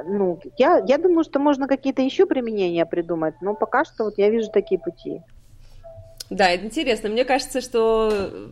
Ну, 0.05 0.39
я, 0.57 0.81
я 0.85 0.97
думаю, 0.97 1.23
что 1.23 1.39
можно 1.39 1.67
какие-то 1.67 2.01
еще 2.01 2.25
применения 2.25 2.85
придумать, 2.85 3.35
но 3.41 3.53
пока 3.53 3.85
что 3.85 4.05
вот 4.05 4.17
я 4.17 4.29
вижу 4.29 4.49
такие 4.51 4.79
пути. 4.79 5.21
Да, 6.33 6.49
это 6.49 6.65
интересно. 6.65 7.09
Мне 7.09 7.25
кажется, 7.25 7.61
что 7.61 8.51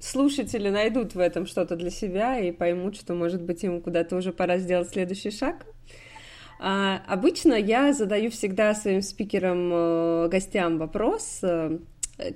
слушатели 0.00 0.68
найдут 0.68 1.14
в 1.14 1.18
этом 1.18 1.46
что-то 1.46 1.74
для 1.74 1.88
себя 1.88 2.38
и 2.38 2.52
поймут, 2.52 2.94
что, 2.94 3.14
может 3.14 3.40
быть, 3.40 3.64
им 3.64 3.80
куда-то 3.80 4.16
уже 4.16 4.34
пора 4.34 4.58
сделать 4.58 4.90
следующий 4.90 5.30
шаг. 5.30 5.64
А, 6.58 7.00
обычно 7.06 7.54
я 7.54 7.94
задаю 7.94 8.30
всегда 8.30 8.74
своим 8.74 9.00
спикерам, 9.00 9.70
э, 9.72 10.28
гостям 10.28 10.76
вопрос, 10.76 11.38
э, 11.42 11.78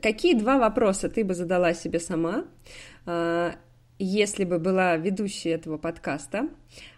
какие 0.01 0.33
два 0.33 0.59
вопроса 0.59 1.11
ты 1.11 1.25
бы 1.25 1.35
задала 1.35 1.75
себе 1.75 2.01
сама, 2.01 2.47
э, 3.05 3.51
если 3.99 4.45
бы 4.45 4.59
была 4.59 4.97
ведущей 4.97 5.51
этого 5.51 5.77
подкаста, 5.77 6.49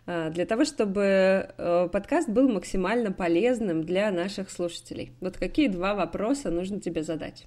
для 0.06 0.46
того, 0.46 0.64
чтобы 0.64 1.50
подкаст 1.92 2.28
был 2.28 2.48
максимально 2.48 3.12
полезным 3.12 3.82
для 3.82 4.10
наших 4.10 4.50
слушателей. 4.50 5.12
Вот 5.20 5.36
какие 5.36 5.68
два 5.68 5.94
вопроса 5.94 6.50
нужно 6.50 6.80
тебе 6.80 7.02
задать? 7.02 7.46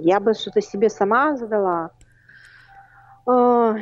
Я 0.00 0.20
бы 0.20 0.34
что-то 0.34 0.60
себе 0.60 0.88
сама 0.88 1.36
задала. 1.36 1.90
А, 3.26 3.76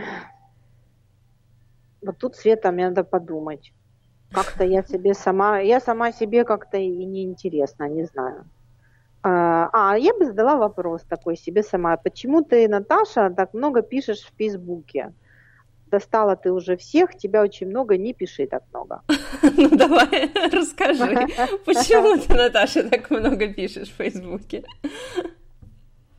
вот 2.02 2.18
тут, 2.18 2.36
Света, 2.36 2.72
мне 2.72 2.88
надо 2.88 3.04
подумать. 3.04 3.72
Как-то 4.32 4.64
я 4.64 4.82
себе 4.82 5.14
сама, 5.14 5.60
я 5.60 5.80
сама 5.80 6.12
себе 6.12 6.44
как-то 6.44 6.76
и 6.76 7.04
неинтересно, 7.04 7.88
не 7.88 8.04
знаю. 8.04 8.44
А, 9.22 9.70
а, 9.72 9.96
я 9.96 10.14
бы 10.14 10.26
задала 10.26 10.56
вопрос 10.56 11.02
такой 11.02 11.36
себе 11.36 11.62
сама. 11.62 11.96
Почему 11.96 12.42
ты, 12.42 12.68
Наташа, 12.68 13.30
так 13.30 13.54
много 13.54 13.82
пишешь 13.82 14.22
в 14.22 14.36
Фейсбуке? 14.36 15.12
достала 15.90 16.36
ты 16.36 16.52
уже 16.52 16.76
всех, 16.76 17.16
тебя 17.16 17.42
очень 17.42 17.68
много, 17.68 17.96
не 17.96 18.12
пиши 18.12 18.46
так 18.46 18.62
много. 18.72 19.02
Ну 19.56 19.70
давай, 19.70 20.30
расскажи, 20.52 21.26
почему 21.64 22.18
ты, 22.18 22.34
Наташа, 22.34 22.82
так 22.88 23.10
много 23.10 23.48
пишешь 23.48 23.88
в 23.88 23.96
Фейсбуке? 23.96 24.64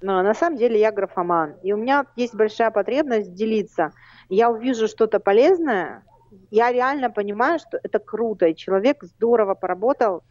Но 0.02 0.22
на 0.24 0.34
самом 0.34 0.58
деле 0.58 0.80
я 0.80 0.92
графоман, 0.92 1.56
и 1.62 1.74
у 1.74 1.78
меня 1.78 2.06
есть 2.16 2.34
большая 2.34 2.72
потребность 2.72 3.34
делиться. 3.34 3.92
Я 4.30 4.50
увижу 4.50 4.88
что-то 4.88 5.20
полезное, 5.20 6.04
я 6.52 6.72
реально 6.72 7.10
понимаю, 7.10 7.60
что 7.60 7.80
это 7.84 8.00
круто, 8.00 8.48
и 8.48 8.56
человек 8.56 9.04
здорово 9.04 9.56
поработал, 9.56 10.24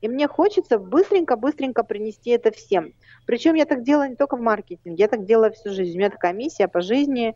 и 0.00 0.08
мне 0.08 0.28
хочется 0.28 0.78
быстренько-быстренько 0.78 1.82
принести 1.82 2.30
это 2.30 2.52
всем. 2.52 2.92
Причем 3.26 3.54
я 3.54 3.64
так 3.64 3.82
делаю 3.82 4.10
не 4.10 4.16
только 4.16 4.36
в 4.36 4.40
маркетинге, 4.40 5.02
я 5.02 5.08
так 5.08 5.24
делаю 5.24 5.52
всю 5.52 5.70
жизнь. 5.70 5.94
У 5.94 5.98
меня 5.98 6.10
такая 6.10 6.32
миссия 6.32 6.68
по 6.68 6.80
жизни 6.80 7.34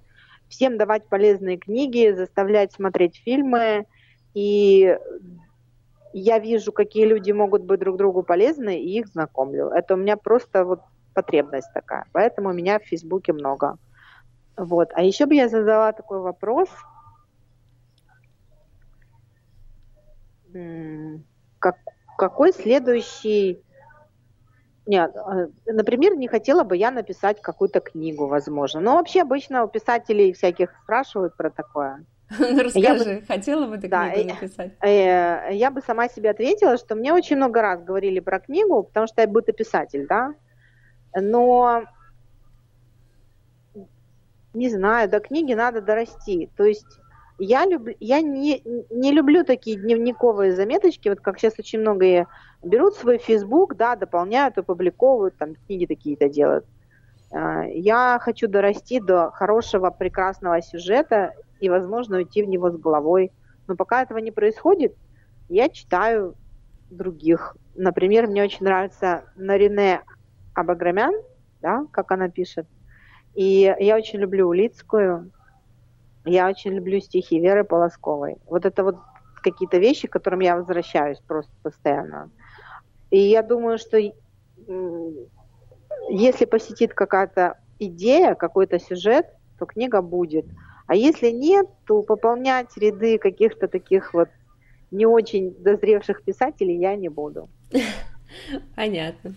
всем 0.49 0.77
давать 0.77 1.07
полезные 1.07 1.57
книги, 1.57 2.13
заставлять 2.13 2.73
смотреть 2.73 3.17
фильмы. 3.25 3.87
И 4.35 4.97
я 6.13 6.39
вижу, 6.39 6.73
какие 6.73 7.07
люди 7.07 7.33
могут 7.33 7.63
быть 7.63 7.81
друг 7.81 7.97
другу 7.97 8.23
полезны, 8.23 8.81
и 8.81 8.99
их 8.99 9.07
знакомлю. 9.09 9.69
Это 9.69 9.95
у 9.95 9.97
меня 9.97 10.17
просто 10.17 10.65
вот 10.65 10.81
потребность 11.15 11.73
такая. 11.75 12.07
Поэтому 12.13 12.51
у 12.51 12.53
меня 12.53 12.79
в 12.79 12.85
Фейсбуке 12.85 13.33
много. 13.33 13.77
Вот. 14.57 14.91
А 14.95 15.03
еще 15.03 15.27
бы 15.27 15.35
я 15.35 15.49
задала 15.49 15.93
такой 15.93 16.21
вопрос. 16.21 16.69
Как, 21.59 21.77
какой 22.19 22.53
следующий... 22.53 23.63
Нет, 24.87 25.15
а, 25.17 25.47
например, 25.67 26.17
не 26.17 26.27
хотела 26.27 26.65
бы 26.65 26.77
я 26.77 26.91
написать 26.91 27.41
какую-то 27.41 27.81
книгу, 27.81 28.27
возможно. 28.27 28.81
Но 28.81 28.97
вообще 28.97 29.23
обычно 29.23 29.65
у 29.65 29.69
писателей 29.69 30.33
всяких 30.33 30.73
спрашивают 30.83 31.37
про 31.37 31.51
такое. 31.51 32.05
Ну, 32.39 32.63
расскажи, 32.63 33.21
бы, 33.21 33.27
хотела 33.27 33.67
бы 33.67 33.79
ты 33.79 33.89
да, 33.89 34.11
книгу 34.11 34.31
написать? 34.31 34.73
Э, 34.83 35.49
я 35.53 35.71
бы 35.71 35.81
сама 35.81 36.09
себе 36.09 36.31
ответила, 36.31 36.77
что 36.77 36.95
мне 36.95 37.13
очень 37.13 37.37
много 37.37 37.61
раз 37.61 37.83
говорили 37.83 38.21
про 38.21 38.39
книгу, 38.39 38.85
потому 38.85 39.07
что 39.07 39.21
я 39.23 39.29
бытописатель, 39.29 40.07
да, 40.07 40.35
но 41.15 41.85
не 44.55 44.69
знаю, 44.69 45.09
до 45.09 45.21
книги 45.21 45.55
надо 45.55 45.81
дорасти. 45.81 46.51
То 46.57 46.65
есть 46.65 47.01
я, 47.39 47.65
люб, 47.67 47.89
я 48.01 48.21
не, 48.21 48.63
не 48.91 49.13
люблю 49.13 49.45
такие 49.45 49.77
дневниковые 49.77 50.55
заметочки, 50.55 51.09
вот 51.09 51.21
как 51.21 51.39
сейчас 51.39 51.59
очень 51.59 51.81
многие 51.81 52.27
берут 52.63 52.95
свой 52.95 53.19
Facebook, 53.19 53.77
да, 53.77 53.97
дополняют, 53.97 54.59
опубликовывают, 54.59 55.37
там 55.39 55.55
книги 55.67 55.87
такие-то 55.87 56.29
делают. 56.29 56.67
А, 57.33 57.65
я 57.65 58.19
хочу 58.21 58.49
дорасти 58.49 59.01
до 59.01 59.31
хорошего, 59.31 59.91
прекрасного 59.91 60.61
сюжета 60.61 61.33
и, 61.61 61.69
возможно, 61.69 62.19
уйти 62.19 62.43
в 62.43 62.49
него 62.49 62.71
с 62.71 62.77
головой. 62.77 63.33
Но 63.69 63.77
пока 63.77 64.03
этого 64.03 64.19
не 64.19 64.33
происходит, 64.33 64.95
я 65.49 65.69
читаю 65.69 66.35
других. 66.91 67.57
Например, 67.75 68.27
мне 68.27 68.43
очень 68.43 68.65
нравится 68.65 69.25
Нарине 69.37 70.03
Абаграмян, 70.61 71.15
да, 71.61 71.87
как 71.91 72.13
она 72.13 72.29
пишет. 72.29 72.67
И 73.35 73.75
я 73.79 73.97
очень 73.97 74.19
люблю 74.19 74.49
Улицкую, 74.49 75.31
я 76.25 76.49
очень 76.49 76.73
люблю 76.73 77.01
стихи 77.01 77.41
Веры 77.41 77.65
Полосковой. 77.65 78.37
Вот 78.47 78.67
это 78.67 78.85
вот 78.85 78.97
какие-то 79.43 79.79
вещи, 79.79 80.07
к 80.09 80.13
которым 80.13 80.41
я 80.41 80.57
возвращаюсь 80.57 81.19
просто 81.21 81.53
постоянно. 81.63 82.31
И 83.11 83.19
я 83.19 83.43
думаю, 83.43 83.79
что 83.79 83.99
если 86.09 86.45
посетит 86.45 86.95
какая-то 86.95 87.59
идея, 87.79 88.35
какой-то 88.35 88.79
сюжет, 88.79 89.27
то 89.59 89.67
книга 89.67 90.03
будет. 90.03 90.47
А 90.87 90.95
если 90.95 91.31
нет, 91.31 91.69
то 91.87 92.03
пополнять 92.03 92.77
ряды 92.77 93.19
каких-то 93.19 93.69
таких 93.69 94.13
вот 94.13 94.29
не 94.91 95.07
очень 95.07 95.55
дозревших 95.55 96.23
писателей 96.25 96.79
я 96.79 96.97
не 96.97 97.09
буду. 97.09 97.49
Понятно. 98.77 99.35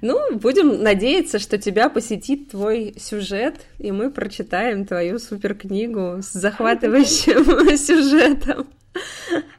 Ну, 0.00 0.36
будем 0.36 0.82
надеяться, 0.82 1.38
что 1.38 1.58
тебя 1.58 1.88
посетит 1.88 2.50
твой 2.50 2.94
сюжет, 2.98 3.56
и 3.78 3.92
мы 3.92 4.10
прочитаем 4.10 4.86
твою 4.86 5.18
суперкнигу 5.18 6.22
с 6.22 6.32
захватывающим 6.32 7.76
сюжетом. 7.76 8.66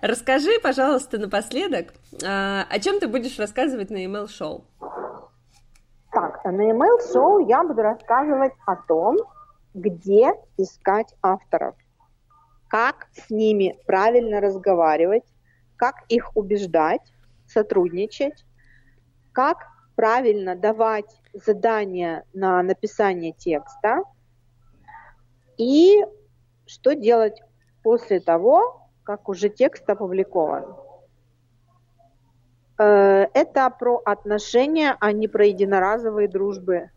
Расскажи, 0.01 0.59
пожалуйста, 0.61 1.17
напоследок, 1.17 1.93
а, 2.25 2.65
о 2.69 2.79
чем 2.79 2.99
ты 2.99 3.07
будешь 3.07 3.37
рассказывать 3.37 3.89
на 3.91 4.03
email 4.03 4.27
шоу 4.27 4.65
Так, 6.11 6.43
на 6.43 6.71
email 6.71 7.13
шоу 7.13 7.47
я 7.47 7.63
буду 7.63 7.81
рассказывать 7.81 8.53
о 8.65 8.75
том, 8.75 9.17
где 9.73 10.33
искать 10.57 11.13
авторов. 11.21 11.75
как 12.69 13.07
с 13.13 13.29
ними 13.29 13.77
правильно 13.85 14.41
разговаривать, 14.41 15.23
как 15.77 15.95
их 16.09 16.35
убеждать, 16.35 17.13
сотрудничать, 17.47 18.43
как 19.37 19.67
правильно 19.95 20.55
давать 20.55 21.21
задания 21.31 22.23
на 22.33 22.63
написание 22.63 23.33
текста 23.33 24.01
и 25.59 26.03
что 26.65 26.95
делать 26.95 27.39
после 27.83 28.19
того, 28.19 28.89
как 29.03 29.29
уже 29.29 29.49
текст 29.49 29.87
опубликован. 29.87 30.75
Э, 32.79 33.27
это 33.31 33.69
про 33.69 34.01
отношения, 34.05 34.97
а 34.99 35.11
не 35.11 35.27
про 35.27 35.45
единоразовые 35.45 36.27
дружбы. 36.27 36.89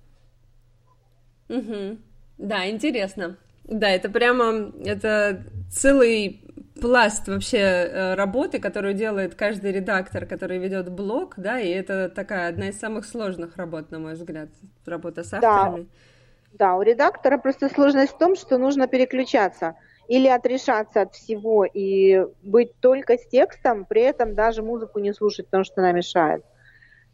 Угу. 1.50 1.98
Да, 2.38 2.70
интересно. 2.70 3.36
Да, 3.64 3.90
это 3.90 4.08
прямо 4.08 4.72
это 4.82 5.44
целый 5.70 6.49
пласт 6.80 7.28
вообще 7.28 7.58
э, 7.58 8.14
работы, 8.14 8.58
которую 8.58 8.94
делает 8.94 9.34
каждый 9.34 9.72
редактор, 9.72 10.26
который 10.26 10.58
ведет 10.58 10.90
блог, 10.90 11.34
да, 11.36 11.60
и 11.60 11.68
это 11.68 12.08
такая 12.08 12.48
одна 12.48 12.68
из 12.68 12.78
самых 12.78 13.04
сложных 13.04 13.56
работ, 13.56 13.90
на 13.90 13.98
мой 13.98 14.14
взгляд, 14.14 14.48
работа 14.86 15.22
с 15.24 15.32
авторами. 15.32 15.88
Да, 16.52 16.70
да 16.70 16.76
у 16.76 16.82
редактора 16.82 17.38
просто 17.38 17.68
сложность 17.68 18.12
в 18.12 18.18
том, 18.18 18.36
что 18.36 18.58
нужно 18.58 18.86
переключаться 18.86 19.74
или 20.08 20.26
отрешаться 20.26 21.02
от 21.02 21.14
всего 21.14 21.64
и 21.64 22.26
быть 22.42 22.74
только 22.80 23.16
с 23.16 23.26
текстом, 23.28 23.84
при 23.84 24.02
этом 24.02 24.34
даже 24.34 24.62
музыку 24.62 24.98
не 24.98 25.12
слушать, 25.12 25.46
потому 25.46 25.64
что 25.64 25.80
она 25.80 25.92
мешает. 25.92 26.44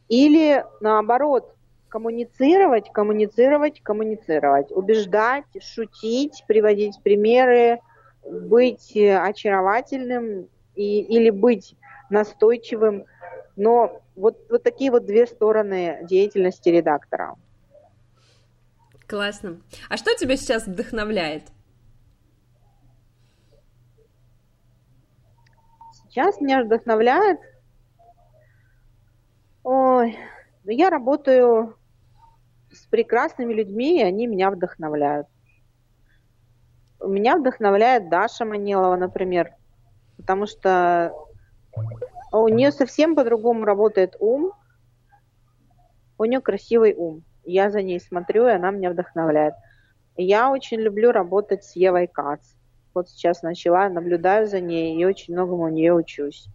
Или 0.09 0.65
наоборот, 0.81 1.55
коммуницировать, 1.89 2.91
коммуницировать, 2.93 3.83
коммуницировать, 3.83 4.71
убеждать, 4.71 5.45
шутить, 5.61 6.45
приводить 6.47 7.01
примеры, 7.03 7.81
быть 8.31 8.97
очаровательным 8.97 10.49
и, 10.75 11.01
или 11.01 11.31
быть 11.31 11.77
настойчивым. 12.11 13.05
Но 13.57 14.03
вот, 14.15 14.39
вот 14.51 14.63
такие 14.63 14.91
вот 14.91 15.07
две 15.07 15.27
стороны 15.27 16.01
деятельности 16.03 16.69
редактора. 16.69 17.37
Классно. 19.07 19.61
А 19.89 19.97
что 19.97 20.15
тебя 20.17 20.37
сейчас 20.37 20.67
вдохновляет? 20.67 21.45
Сейчас 25.93 26.41
меня 26.41 26.65
вдохновляет... 26.65 27.41
Ой, 29.63 30.17
ну 30.65 30.71
я 30.71 30.91
работаю 30.91 31.77
с 32.71 32.87
прекрасными 32.87 33.53
людьми, 33.53 34.01
и 34.01 34.05
они 34.05 34.27
меня 34.27 34.51
вдохновляют. 34.51 35.27
Меня 37.07 37.37
вдохновляет 37.37 38.09
Даша 38.09 38.45
Манилова, 38.45 38.97
например, 38.97 39.53
потому 40.17 40.47
что 40.47 41.13
у 42.33 42.49
нее 42.49 42.73
совсем 42.73 43.15
по-другому 43.15 43.65
работает 43.65 44.17
ум. 44.19 44.53
У 46.19 46.25
нее 46.25 46.41
красивый 46.41 46.95
ум. 46.95 47.23
Я 47.45 47.71
за 47.71 47.83
ней 47.83 48.01
смотрю, 48.01 48.49
и 48.49 48.53
она 48.53 48.71
меня 48.71 48.91
вдохновляет. 48.91 49.55
Я 50.17 50.51
очень 50.51 50.81
люблю 50.81 51.13
работать 51.13 51.65
с 51.65 51.77
Евой 51.77 52.07
Кац 52.07 52.57
вот 52.97 53.11
сейчас 53.11 53.43
начала, 53.43 53.89
наблюдаю 53.89 54.49
за 54.49 54.59
ней 54.59 55.01
и 55.01 55.05
очень 55.05 55.35
многому 55.35 55.65
у 55.65 55.69
нее 55.69 55.95
учусь. 55.95 56.49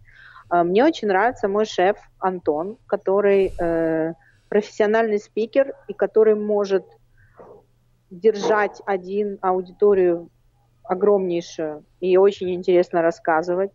А, 0.50 0.64
мне 0.64 0.84
очень 0.84 1.08
нравится 1.08 1.48
мой 1.48 1.64
шеф 1.64 1.96
Антон, 2.18 2.76
который 2.86 3.52
э, 3.58 4.12
профессиональный 4.48 5.18
спикер 5.18 5.74
и 5.88 5.94
который 5.94 6.34
может 6.34 6.84
держать 8.10 8.82
один 8.84 9.38
аудиторию 9.40 10.28
огромнейшую 10.84 11.84
и 12.00 12.16
очень 12.16 12.54
интересно 12.54 13.02
рассказывать. 13.02 13.70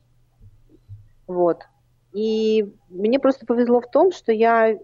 Вот. 1.27 1.63
И 2.13 2.73
мне 2.89 3.19
просто 3.19 3.45
повезло 3.45 3.81
в 3.81 3.89
том, 3.89 4.11
что 4.11 4.31
я 4.31 4.77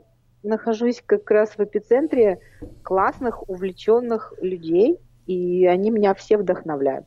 нахожусь 0.43 1.01
как 1.05 1.29
раз 1.31 1.51
в 1.57 1.59
эпицентре 1.59 2.39
классных, 2.83 3.49
увлеченных 3.49 4.33
людей, 4.41 4.99
и 5.25 5.65
они 5.65 5.89
меня 5.89 6.13
все 6.13 6.37
вдохновляют. 6.37 7.05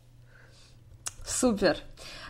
Супер. 1.24 1.76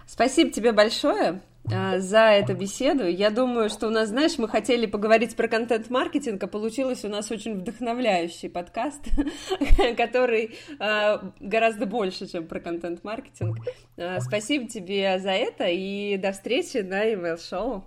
Спасибо 0.06 0.50
тебе 0.50 0.72
большое 0.72 1.40
за 1.68 2.30
эту 2.30 2.54
беседу. 2.54 3.06
Я 3.06 3.30
думаю, 3.30 3.68
что 3.68 3.88
у 3.88 3.90
нас, 3.90 4.08
знаешь, 4.08 4.38
мы 4.38 4.48
хотели 4.48 4.86
поговорить 4.86 5.36
про 5.36 5.48
контент-маркетинг, 5.48 6.42
а 6.42 6.46
получилось 6.46 7.04
у 7.04 7.08
нас 7.08 7.30
очень 7.30 7.60
вдохновляющий 7.60 8.48
подкаст, 8.48 9.04
который 9.96 10.56
а, 10.78 11.32
гораздо 11.40 11.86
больше, 11.86 12.26
чем 12.26 12.46
про 12.46 12.60
контент-маркетинг. 12.60 13.58
А, 13.96 14.20
спасибо 14.20 14.68
тебе 14.68 15.18
за 15.18 15.32
это 15.32 15.64
и 15.66 16.16
до 16.16 16.32
встречи 16.32 16.78
на 16.78 17.12
email 17.12 17.38
шоу 17.38 17.84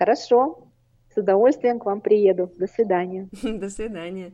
Хорошо. 0.00 0.66
С 1.14 1.18
удовольствием 1.18 1.78
к 1.78 1.84
вам 1.84 2.00
приеду. 2.00 2.50
До 2.56 2.66
свидания. 2.66 3.28
До 3.42 3.68
свидания. 3.68 4.32